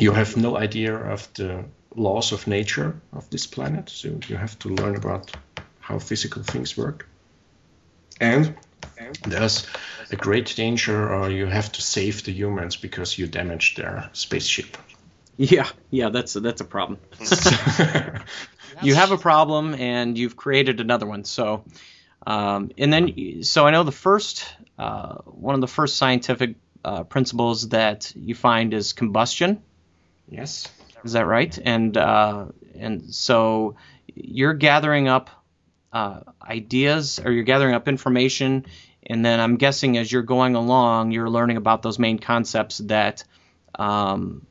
[0.00, 3.90] You have no idea of the laws of nature of this planet.
[3.90, 5.30] So you have to learn about
[5.80, 7.08] how physical things work.
[8.20, 8.54] And
[9.26, 9.66] there's
[10.10, 14.76] a great danger, or you have to save the humans because you damaged their spaceship.
[15.36, 16.98] Yeah, yeah, that's a, that's a problem.
[18.82, 21.24] you have a problem, and you've created another one.
[21.24, 21.64] So,
[22.26, 24.44] um, and then, so I know the first
[24.80, 29.62] uh, one of the first scientific uh, principles that you find is combustion.
[30.30, 30.70] Yes.
[31.04, 31.58] Is that right?
[31.62, 32.46] And uh,
[32.78, 33.76] and so
[34.14, 35.30] you're gathering up
[35.92, 38.66] uh, ideas or you're gathering up information,
[39.02, 43.24] and then I'm guessing as you're going along, you're learning about those main concepts that
[43.74, 44.46] um,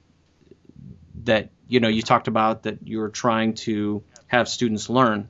[1.24, 5.30] that you know you talked about that you're trying to have students learn.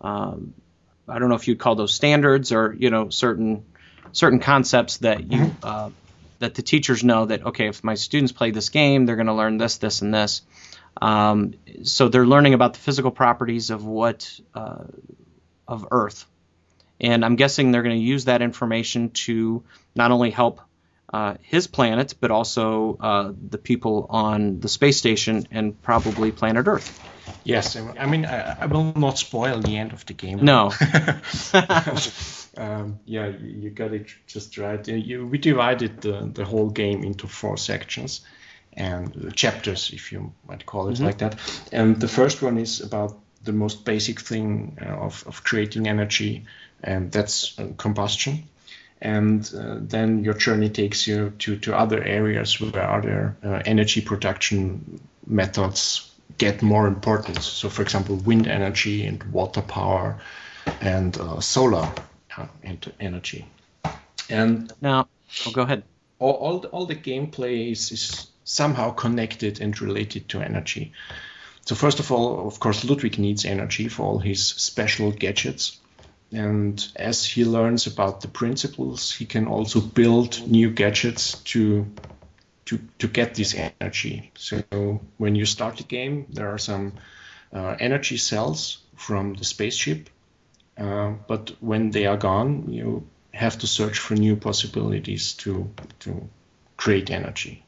[0.00, 0.54] Um,
[1.08, 3.64] I don't know if you'd call those standards or you know certain
[4.12, 5.56] certain concepts that you mm-hmm.
[5.62, 5.90] uh,
[6.42, 9.34] that the teachers know that okay, if my students play this game, they're going to
[9.34, 10.42] learn this, this, and this.
[11.00, 14.84] Um, so they're learning about the physical properties of what uh,
[15.66, 16.26] of Earth,
[17.00, 19.62] and I'm guessing they're going to use that information to
[19.94, 20.60] not only help
[21.12, 26.66] uh, his planet, but also uh, the people on the space station and probably planet
[26.66, 27.00] Earth.
[27.44, 30.44] Yes, I mean I, I will not spoil the end of the game.
[30.44, 30.72] No.
[32.56, 34.86] um, yeah, you, you, got it just right.
[34.86, 38.20] Uh, you, we divided the, the whole game into four sections
[38.74, 41.04] and chapters, if you might call it mm-hmm.
[41.04, 41.38] like that.
[41.72, 46.44] And the first one is about the most basic thing uh, of, of creating energy,
[46.82, 48.44] and that's uh, combustion.
[49.00, 54.00] And uh, then your journey takes you to, to other areas where other uh, energy
[54.00, 57.44] production methods get more importance.
[57.44, 60.20] So, for example, wind energy and water power
[60.80, 61.92] and uh, solar
[62.36, 62.46] uh,
[63.00, 63.46] energy.
[64.28, 65.08] And now,
[65.46, 65.82] oh, go ahead.
[66.18, 70.92] All, all, the, all the gameplay is, is somehow connected and related to energy.
[71.64, 75.78] so first of all, of course, Ludwig needs energy for all his special gadgets.
[76.32, 81.86] And as he learns about the principles, he can also build new gadgets to
[82.64, 84.30] to, to get this energy.
[84.36, 86.92] So when you start the game, there are some
[87.52, 90.08] uh, energy cells from the spaceship,
[90.78, 96.28] uh, but when they are gone, you have to search for new possibilities to to
[96.76, 97.64] create energy.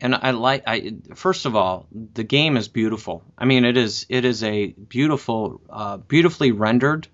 [0.00, 3.22] And I like I first of all, the game is beautiful.
[3.36, 7.08] I mean, it is it is a beautiful, uh, beautifully rendered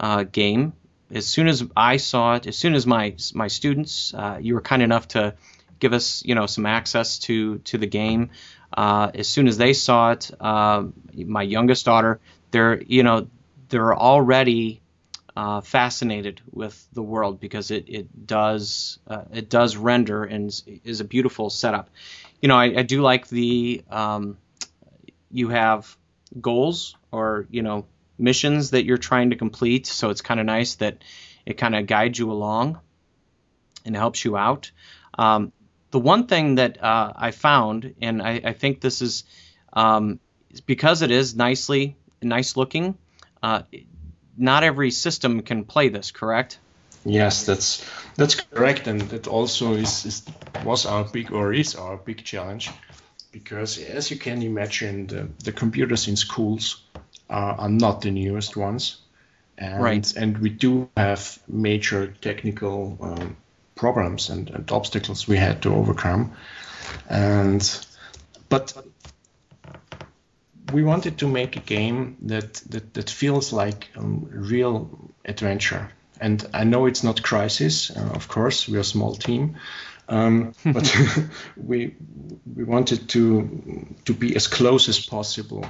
[0.00, 0.72] uh, game.
[1.12, 4.62] As soon as I saw it, as soon as my my students, uh, you were
[4.62, 5.34] kind enough to
[5.78, 8.30] give us you know some access to to the game.
[8.72, 12.18] Uh, as soon as they saw it, my youngest daughter,
[12.50, 13.28] they're you know
[13.68, 14.80] they're already
[15.36, 20.48] uh, fascinated with the world because it it does uh, it does render and
[20.84, 21.90] is, a beautiful setup.
[22.40, 24.38] You know, I, I do like the um,
[25.30, 25.94] you have
[26.40, 27.86] goals or you know
[28.18, 31.02] missions that you're trying to complete, so it's kind of nice that
[31.44, 32.80] it kind of guides you along
[33.84, 34.70] and helps you out.
[35.18, 35.52] Um,
[35.90, 39.24] the one thing that uh, I found, and I, I think this is
[39.72, 40.18] um,
[40.64, 42.96] because it is nicely nice looking.
[43.42, 43.62] Uh,
[44.36, 46.58] not every system can play this, correct?
[47.04, 47.84] Yes, that's
[48.16, 50.22] that's correct, and that also is, is
[50.64, 52.70] was our big or is our big challenge,
[53.30, 56.82] because as you can imagine, the, the computers in schools
[57.30, 59.00] are, are not the newest ones,
[59.56, 60.16] and right.
[60.16, 63.36] and we do have major technical um,
[63.76, 66.32] problems and, and obstacles we had to overcome,
[67.08, 67.86] and
[68.48, 68.74] but
[70.72, 74.90] we wanted to make a game that that, that feels like a um, real
[75.24, 75.90] adventure.
[76.20, 79.56] And I know it's not Crysis, uh, of course, we're a small team,
[80.08, 80.96] um, but
[81.56, 81.94] we
[82.54, 85.64] we wanted to to be as close as possible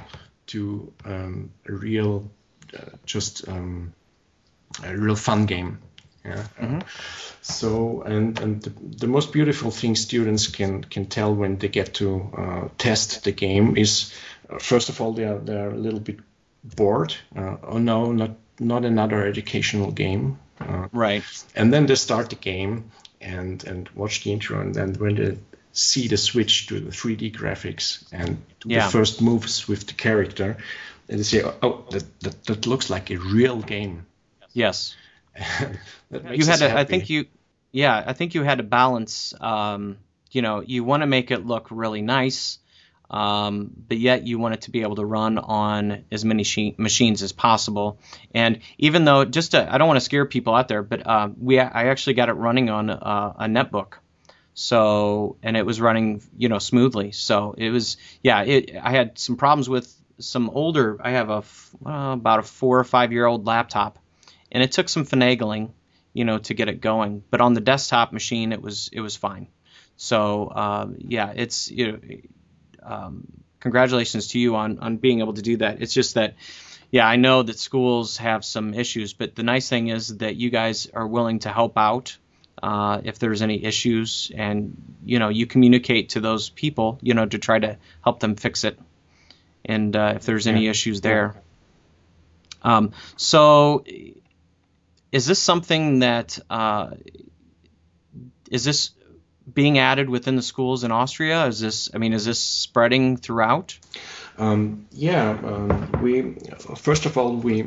[0.47, 2.31] to um, a real,
[2.73, 3.93] uh, just um,
[4.83, 5.79] a real fun game.
[6.27, 6.43] Yeah.
[6.59, 6.79] Mm-hmm.
[7.41, 11.93] So and and the, the, most beautiful thing students can can tell when they get
[11.95, 14.13] to uh, test the game is
[14.49, 16.19] uh, first of all they are they're a little bit
[16.63, 17.15] bored.
[17.35, 20.37] Uh, oh no, not not another educational game.
[20.59, 21.23] Uh, right.
[21.55, 25.37] And then they start the game and and watch the intro and then when they
[25.77, 28.85] see the switch to the 3D graphics and yeah.
[28.85, 30.57] the first moves with the character,
[31.07, 34.05] and they say, oh, that, that, that looks like a real game.
[34.53, 34.95] Yes.
[36.11, 37.25] you had to, I think you,
[37.71, 39.33] yeah, I think you had to balance.
[39.39, 39.97] Um,
[40.31, 42.59] you know, you want to make it look really nice,
[43.09, 46.75] um, but yet you want it to be able to run on as many she-
[46.77, 47.99] machines as possible.
[48.33, 51.29] And even though, just to, I don't want to scare people out there, but uh,
[51.39, 53.93] we I actually got it running on uh, a netbook.
[54.53, 57.11] So and it was running, you know, smoothly.
[57.11, 58.41] So it was, yeah.
[58.41, 60.97] It, I had some problems with some older.
[60.99, 61.43] I have a
[61.85, 63.99] uh, about a four or five year old laptop,
[64.51, 65.71] and it took some finagling,
[66.13, 67.23] you know, to get it going.
[67.29, 69.47] But on the desktop machine, it was it was fine.
[69.97, 71.99] So uh, yeah, it's you know,
[72.83, 73.27] um,
[73.59, 75.81] congratulations to you on on being able to do that.
[75.81, 76.35] It's just that.
[76.89, 80.49] Yeah, I know that schools have some issues, but the nice thing is that you
[80.49, 82.15] guys are willing to help out
[82.63, 87.25] uh, if there's any issues, and you know you communicate to those people, you know,
[87.25, 88.79] to try to help them fix it,
[89.65, 91.35] and uh, if there's any issues there.
[92.63, 93.83] Um, so
[95.11, 96.91] is this something that uh,
[98.49, 98.91] is this
[99.51, 101.45] being added within the schools in Austria?
[101.45, 103.77] Is this, I mean, is this spreading throughout?
[104.37, 106.35] Um, yeah, um, we
[106.75, 107.61] first of all we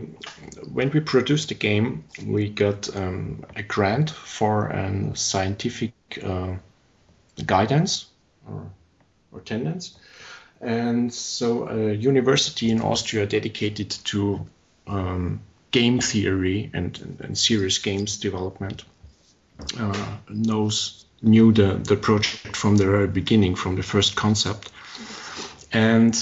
[0.73, 6.55] when we produced the game, we got um, a grant for a scientific uh,
[7.45, 8.07] guidance
[8.49, 8.71] or,
[9.33, 9.95] or tendency,
[10.61, 14.47] and so a university in Austria dedicated to
[14.87, 18.85] um, game theory and, and, and serious games development
[19.79, 24.73] uh, knows knew the, the project from the very beginning, from the first concept.
[25.73, 26.15] And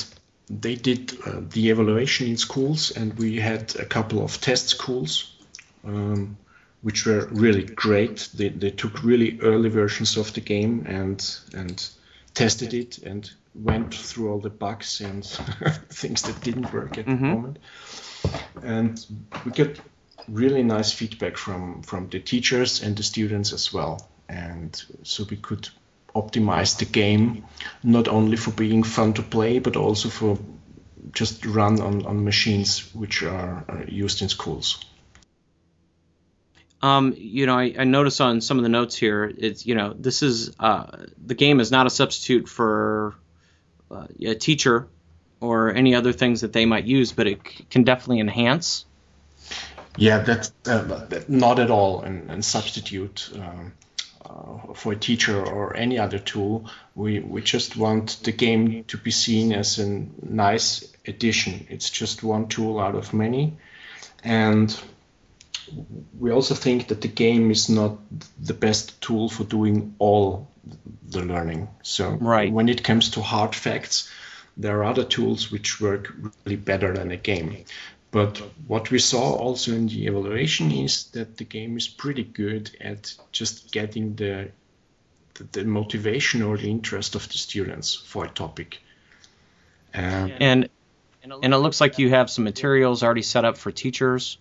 [0.51, 5.37] they did uh, the evaluation in schools, and we had a couple of test schools,
[5.85, 6.37] um,
[6.83, 8.29] which were really great.
[8.35, 11.25] They, they took really early versions of the game and
[11.55, 11.89] and
[12.35, 15.25] tested it and went through all the bugs and
[15.91, 17.25] things that didn't work at mm-hmm.
[17.25, 17.59] the moment
[18.63, 19.05] and
[19.45, 19.81] we get
[20.29, 24.09] really nice feedback from from the teachers and the students as well.
[24.29, 25.69] And so we could
[26.15, 27.45] optimize the game
[27.83, 30.39] not only for being fun to play but also for
[31.13, 34.85] just run on, on machines which are, are used in schools.
[36.81, 39.95] Um, you know, I, I notice on some of the notes here, it's you know,
[39.99, 43.15] this is uh, the game is not a substitute for
[43.91, 44.89] uh, a teacher
[45.41, 48.85] or any other things that they might use, but it c- can definitely enhance.
[49.97, 53.73] Yeah, that's uh, not at all and, and substitute um,
[54.25, 56.71] uh, for a teacher or any other tool.
[56.95, 61.67] We we just want the game to be seen as a nice addition.
[61.69, 63.57] It's just one tool out of many,
[64.23, 64.79] and
[66.19, 67.99] we also think that the game is not
[68.41, 70.49] the best tool for doing all
[71.09, 71.69] the learning.
[71.83, 72.53] So right.
[72.53, 74.11] when it comes to hard facts,
[74.59, 76.13] there are other tools which work
[76.45, 77.65] really better than a game.
[78.11, 82.77] But what we saw also in the evaluation is that the game is pretty good
[82.81, 84.51] at just getting the
[85.35, 88.81] the, the motivation or the interest of the students for a topic.
[89.95, 90.69] Um, and
[91.23, 94.39] and it looks like you have some materials already set up for teachers.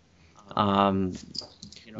[0.56, 1.14] Um,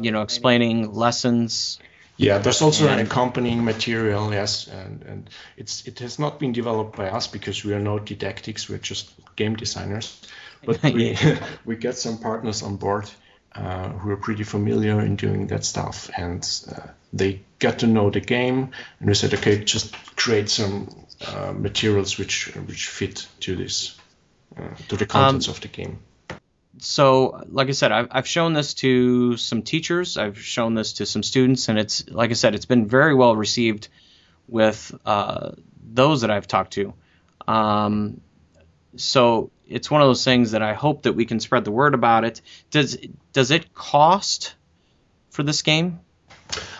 [0.00, 1.78] you know, explaining lessons.
[2.18, 6.96] Yeah, there's also an accompanying material, yes, and, and it's it has not been developed
[6.96, 10.20] by us because we are not didactics, we're just game designers.
[10.64, 11.16] But we
[11.64, 13.08] we get some partners on board
[13.54, 16.42] uh, who are pretty familiar in doing that stuff, and
[16.74, 20.88] uh, they get to know the game, and we said, okay, just create some
[21.24, 23.96] uh, materials which which fit to this
[24.56, 26.00] uh, to the contents um, of the game
[26.80, 31.06] so like I said, I've, I've shown this to some teachers, I've shown this to
[31.06, 33.88] some students, and it's like I said, it's been very well received
[34.48, 35.52] with uh,
[35.92, 36.94] those that I've talked to.
[37.46, 38.20] Um,
[38.96, 41.94] so it's one of those things that I hope that we can spread the word
[41.94, 42.40] about it.
[42.70, 42.96] Does
[43.32, 44.54] does it cost
[45.30, 46.00] for this game?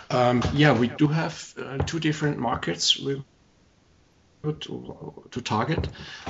[0.09, 3.23] Um, yeah, we do have uh, two different markets we,
[4.43, 5.87] to, to target.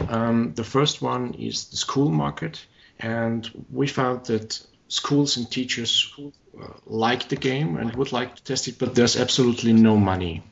[0.09, 2.65] Um, the first one is the school market
[2.99, 8.43] and we found that schools and teachers uh, like the game and would like to
[8.43, 10.43] test it, but there's absolutely no money,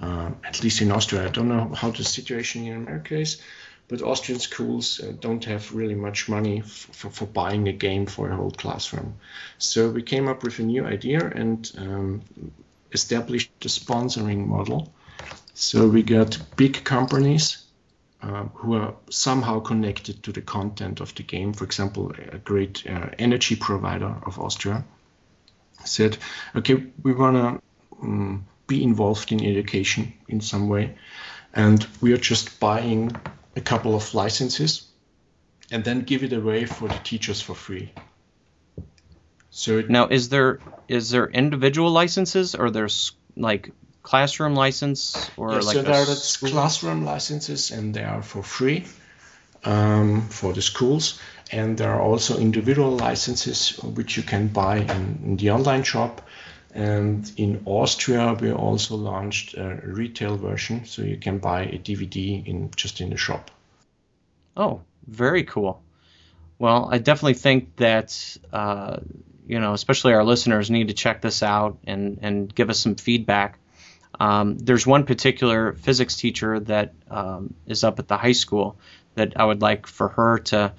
[0.00, 1.26] uh, at least in Austria.
[1.26, 3.40] I don't know how the situation in America is,
[3.88, 8.30] but Austrian schools uh, don't have really much money for, for buying a game for
[8.30, 9.14] a whole classroom.
[9.58, 12.22] So we came up with a new idea and um,
[12.92, 14.92] established a sponsoring model.
[15.54, 17.61] So we got big companies
[18.22, 21.52] uh, who are somehow connected to the content of the game.
[21.52, 24.84] For example, a great uh, energy provider of Austria
[25.84, 26.16] said,
[26.54, 27.62] okay, we want to
[28.00, 30.96] um, be involved in education in some way,
[31.52, 33.10] and we are just buying
[33.56, 34.88] a couple of licenses
[35.70, 37.92] and then give it away for the teachers for free.
[39.50, 45.52] So it, now, is there is there individual licenses or there's like classroom license or
[45.52, 48.84] yes, like so there are classroom licenses and they are for free
[49.64, 51.20] um, for the schools.
[51.50, 56.26] And there are also individual licenses which you can buy in, in, the online shop.
[56.74, 62.46] And in austria we also launched a retail version so you can buy a dvd
[62.46, 63.50] in just in the shop.
[64.56, 65.82] Oh very cool.
[66.58, 69.00] Well i definitely think that uh,
[69.46, 72.94] you know especially our listeners need to check this out and and give us some
[72.94, 73.58] feedback
[74.20, 78.76] um, there's one particular physics teacher that um, is up at the high school
[79.14, 80.72] that I would like for her to,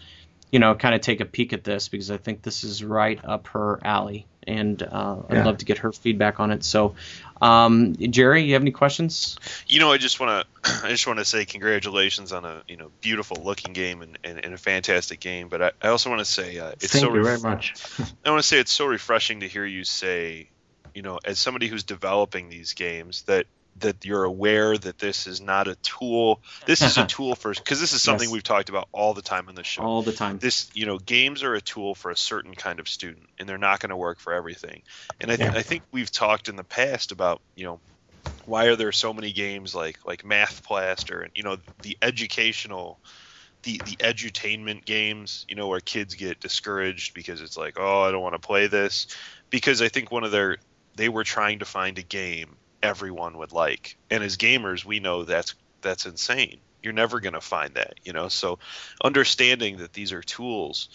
[0.52, 3.24] you know, kind of take a peek at this because I think this is right
[3.24, 5.46] up her alley, and uh, I'd yeah.
[5.46, 6.64] love to get her feedback on it.
[6.64, 6.96] So,
[7.42, 9.38] um, Jerry, you have any questions?
[9.68, 12.78] You know, I just want to, I just want to say congratulations on a you
[12.78, 15.48] know beautiful looking game and, and, and a fantastic game.
[15.48, 17.74] But I, I also want to say uh, it's Thank so you ref- very much.
[18.26, 20.50] I want to say it's so refreshing to hear you say
[20.94, 23.46] you know, as somebody who's developing these games, that
[23.78, 26.42] that you're aware that this is not a tool.
[26.66, 28.34] This is a tool for because this is something yes.
[28.34, 29.82] we've talked about all the time on the show.
[29.82, 30.38] All the time.
[30.38, 33.58] This, you know, games are a tool for a certain kind of student, and they're
[33.58, 34.84] not going to work for everything.
[35.20, 35.58] And I, th- yeah.
[35.58, 37.80] I think we've talked in the past about, you know,
[38.46, 43.00] why are there so many games like like Math Blaster and you know the educational
[43.64, 48.12] the the edutainment games, you know, where kids get discouraged because it's like, oh, I
[48.12, 49.08] don't want to play this,
[49.50, 50.58] because I think one of their
[50.96, 53.98] they were trying to find a game everyone would like.
[54.12, 56.60] And as gamers, we know that's that's insane.
[56.82, 58.28] You're never going to find that, you know.
[58.28, 58.60] So
[59.04, 60.90] understanding that these are tools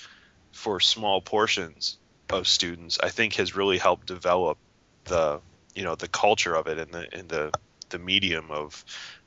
[0.53, 1.97] for small portions
[2.31, 4.59] of students, I think has really helped develop
[5.05, 5.41] the,
[5.75, 7.53] you know, the culture of it and the in the
[7.89, 8.85] the medium of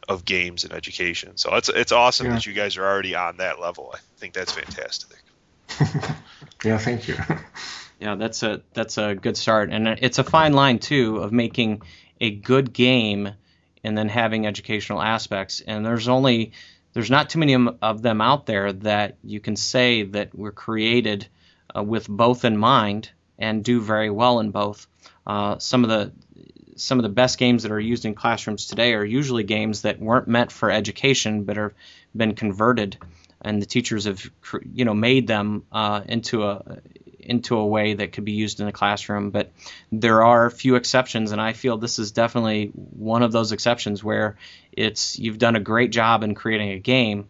[0.08, 1.38] of games and education.
[1.38, 2.34] So it's it's awesome yeah.
[2.34, 3.92] that you guys are already on that level.
[3.94, 5.18] I think that's fantastic.
[6.64, 7.16] yeah, thank you.
[8.02, 11.84] Yeah, that's a that's a good start, and it's a fine line too of making
[12.20, 13.30] a good game
[13.84, 15.62] and then having educational aspects.
[15.62, 16.54] And there's only
[16.94, 21.28] there's not too many of them out there that you can say that were created
[21.78, 24.88] uh, with both in mind and do very well in both.
[25.28, 26.12] Uh, some of the
[26.78, 30.00] some of the best games that are used in classrooms today are usually games that
[30.00, 31.74] weren't meant for education but have
[32.18, 32.98] been converted
[33.42, 34.28] and the teachers have
[34.74, 36.80] you know made them uh, into a
[37.22, 39.32] into a way that could be used in the classroom.
[39.32, 39.52] But
[39.92, 44.04] there are a few exceptions, and I feel this is definitely one of those exceptions
[44.04, 44.38] where
[44.72, 47.28] it's you've done a great job in creating a game,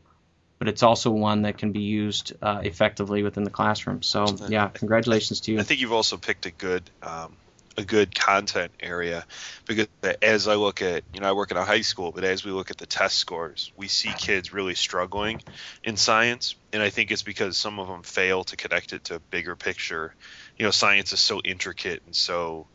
[0.60, 4.02] but it's also one that can be used uh, effectively within the classroom.
[4.02, 5.60] So yeah, congratulations to you.
[5.60, 7.36] I think you've also picked a good um,
[7.78, 9.26] a good content area
[9.66, 9.88] because
[10.22, 12.52] as I look at, you know, I work in a high school, but as we
[12.52, 15.42] look at the test scores, we see kids really struggling
[15.84, 16.56] in science.
[16.74, 19.55] And I think it's because some of them fail to connect it to a bigger
[19.55, 20.15] picture.
[20.57, 22.67] You know, science is so intricate and so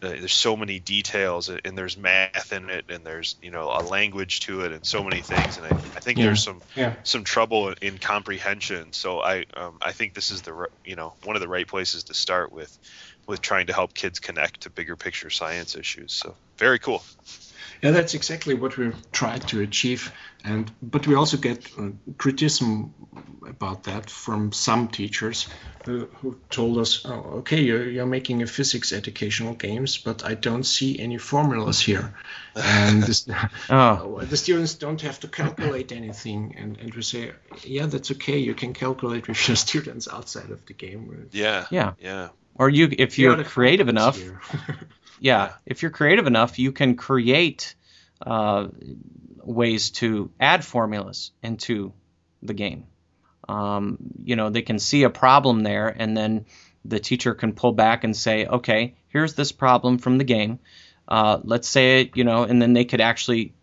[0.00, 3.82] uh, there's so many details and there's math in it and there's you know a
[3.82, 6.26] language to it and so many things and I, I think yeah.
[6.26, 6.94] there's some yeah.
[7.02, 11.34] some trouble in comprehension so I um, I think this is the you know one
[11.34, 12.78] of the right places to start with
[13.28, 16.12] with trying to help kids connect to bigger picture science issues.
[16.12, 17.04] So very cool.
[17.82, 20.12] Yeah, that's exactly what we're trying to achieve.
[20.44, 22.94] And but we also get uh, criticism
[23.46, 25.48] about that from some teachers
[25.84, 30.34] who, who told us, oh, "Okay, you're, you're making a physics educational games, but I
[30.34, 32.14] don't see any formulas here,
[32.54, 33.28] and this,
[33.70, 34.20] oh.
[34.22, 37.32] the students don't have to calculate anything." And and we say,
[37.64, 38.38] "Yeah, that's okay.
[38.38, 42.88] You can calculate with your students outside of the game." Yeah, yeah, yeah or you
[42.98, 44.20] if you're creative enough
[45.20, 47.74] yeah if you're creative enough you can create
[48.24, 48.68] uh,
[49.42, 51.92] ways to add formulas into
[52.42, 52.86] the game.
[53.48, 56.46] Um, you know they can see a problem there and then
[56.84, 60.58] the teacher can pull back and say okay here's this problem from the game.
[61.06, 63.54] Uh, let's say it you know and then they could actually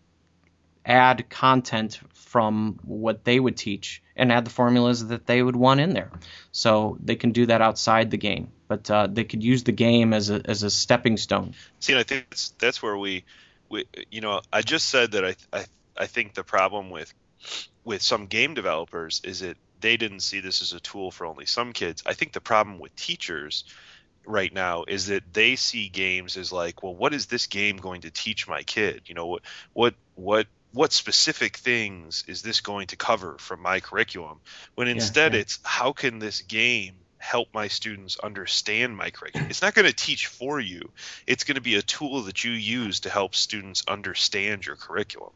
[0.84, 5.80] add content from what they would teach and add the formulas that they would want
[5.80, 6.10] in there.
[6.52, 10.12] So they can do that outside the game, but uh, they could use the game
[10.12, 11.54] as a as a stepping stone.
[11.80, 13.24] See, I think that's, that's where we,
[13.68, 15.64] we, you know, I just said that I, I
[15.96, 17.12] I think the problem with
[17.84, 21.46] with some game developers is that they didn't see this as a tool for only
[21.46, 22.02] some kids.
[22.06, 23.64] I think the problem with teachers
[24.24, 28.00] right now is that they see games as like, well, what is this game going
[28.02, 29.02] to teach my kid?
[29.06, 29.42] You know, what
[29.72, 34.40] what what what specific things is this going to cover from my curriculum?
[34.74, 35.42] When instead yeah, yeah.
[35.42, 36.94] it's how can this game
[37.26, 39.48] help my students understand my curriculum?
[39.50, 40.90] It's not going to teach for you.
[41.26, 45.32] It's going to be a tool that you use to help students understand your curriculum.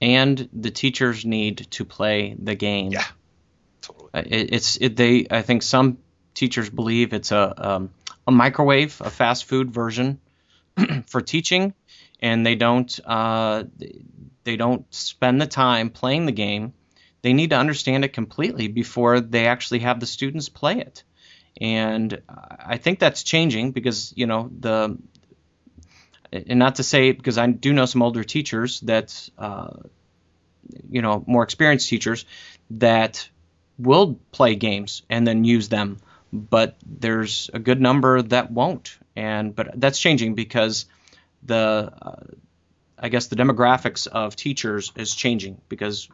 [0.00, 2.92] And the teachers need to play the game.
[2.92, 3.04] Yeah,
[3.80, 4.10] totally.
[4.14, 5.26] It, it's it, they.
[5.28, 5.98] I think some
[6.34, 7.90] teachers believe it's a um,
[8.26, 10.20] a microwave, a fast food version
[11.06, 11.74] for teaching
[12.20, 13.64] and they don't uh,
[14.44, 16.72] they don't spend the time playing the game.
[17.22, 21.02] They need to understand it completely before they actually have the students play it.
[21.60, 24.96] And I think that's changing because you know the
[26.32, 29.70] and not to say because I do know some older teachers that uh,
[30.88, 32.24] you know more experienced teachers
[32.70, 33.28] that
[33.78, 35.98] will play games and then use them,
[36.32, 38.96] but there's a good number that won't.
[39.16, 40.86] And but that's changing because
[41.42, 42.16] the uh,
[42.98, 46.08] I guess the demographics of teachers is changing because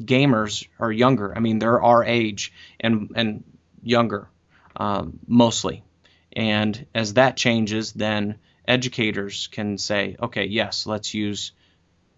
[0.00, 1.34] gamers are younger.
[1.34, 3.44] I mean, they're our age and and
[3.82, 4.28] younger
[4.76, 5.82] um, mostly.
[6.34, 8.38] And as that changes, then
[8.68, 11.52] educators can say, okay, yes, let's use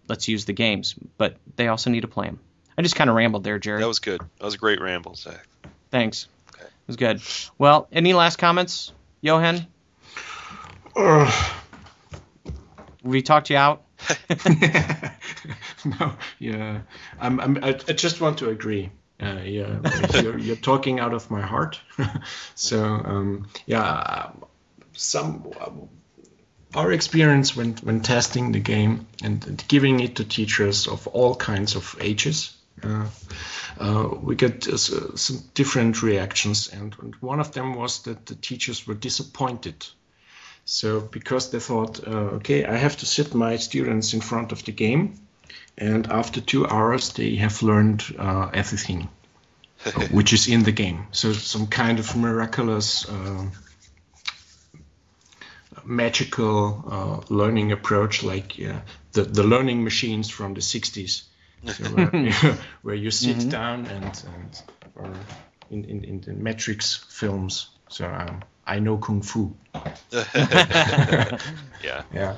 [0.07, 2.39] let's use the games, but they also need to play them.
[2.77, 3.81] I just kind of rambled there, Jerry.
[3.81, 4.21] That was good.
[4.21, 5.47] That was a great ramble, Zach.
[5.91, 6.27] Thanks.
[6.55, 6.65] Okay.
[6.65, 7.21] It was good.
[7.57, 9.67] Well, any last comments, Johan?
[10.95, 11.31] Uh,
[13.03, 13.83] we talked you out?
[15.85, 16.81] no, yeah.
[17.19, 18.91] I'm, I'm, I, just want to agree.
[19.21, 19.79] Uh, yeah,
[20.21, 21.79] you're, you're, talking out of my heart.
[22.55, 24.31] so um, yeah,
[24.93, 25.51] some
[26.75, 31.75] our experience when when testing the game and giving it to teachers of all kinds
[31.75, 32.55] of ages.
[32.81, 33.07] Uh,
[33.77, 38.35] uh, we get uh, some different reactions, and, and one of them was that the
[38.35, 39.85] teachers were disappointed
[40.71, 44.63] so because they thought, uh, okay, I have to sit my students in front of
[44.63, 45.15] the game,
[45.75, 49.09] and after two hours they have learned uh, everything,
[50.11, 51.07] which is in the game.
[51.11, 53.47] So some kind of miraculous, uh,
[55.83, 58.53] magical uh, learning approach, like
[59.13, 61.23] the the learning machines from the 60s,
[61.65, 63.49] so where, where, you sit mm-hmm.
[63.49, 64.61] down and, and
[64.95, 65.11] or
[65.71, 67.69] in, in, in the Matrix films.
[67.89, 69.55] So um, I know kung fu.
[70.11, 71.37] yeah.
[72.13, 72.35] Yeah.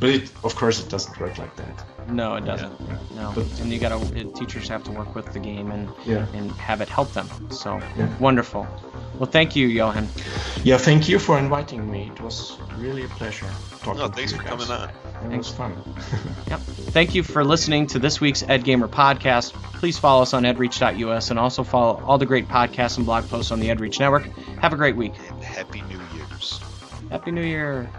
[0.00, 1.84] But it, of course, it doesn't work like that.
[2.08, 2.72] No, it doesn't.
[2.80, 2.98] Yeah.
[3.14, 3.98] No, but, and you gotta
[4.34, 6.26] teachers have to work with the game and yeah.
[6.32, 7.28] and have it help them.
[7.50, 8.08] So yeah.
[8.18, 8.66] wonderful.
[9.18, 10.08] Well, thank you, Johan.
[10.64, 12.10] Yeah, thank you for inviting me.
[12.14, 13.46] It was really a pleasure
[13.82, 14.66] talking No, to thanks you for guys.
[14.66, 15.32] coming on.
[15.32, 15.76] It was fun.
[16.48, 16.60] Yep.
[16.90, 19.52] Thank you for listening to this week's Ed Gamer podcast.
[19.74, 23.52] Please follow us on edreach.us and also follow all the great podcasts and blog posts
[23.52, 24.24] on the EdReach Network.
[24.60, 25.12] Have a great week.
[25.60, 26.58] Happy New Year's.
[27.10, 27.90] Happy New Year.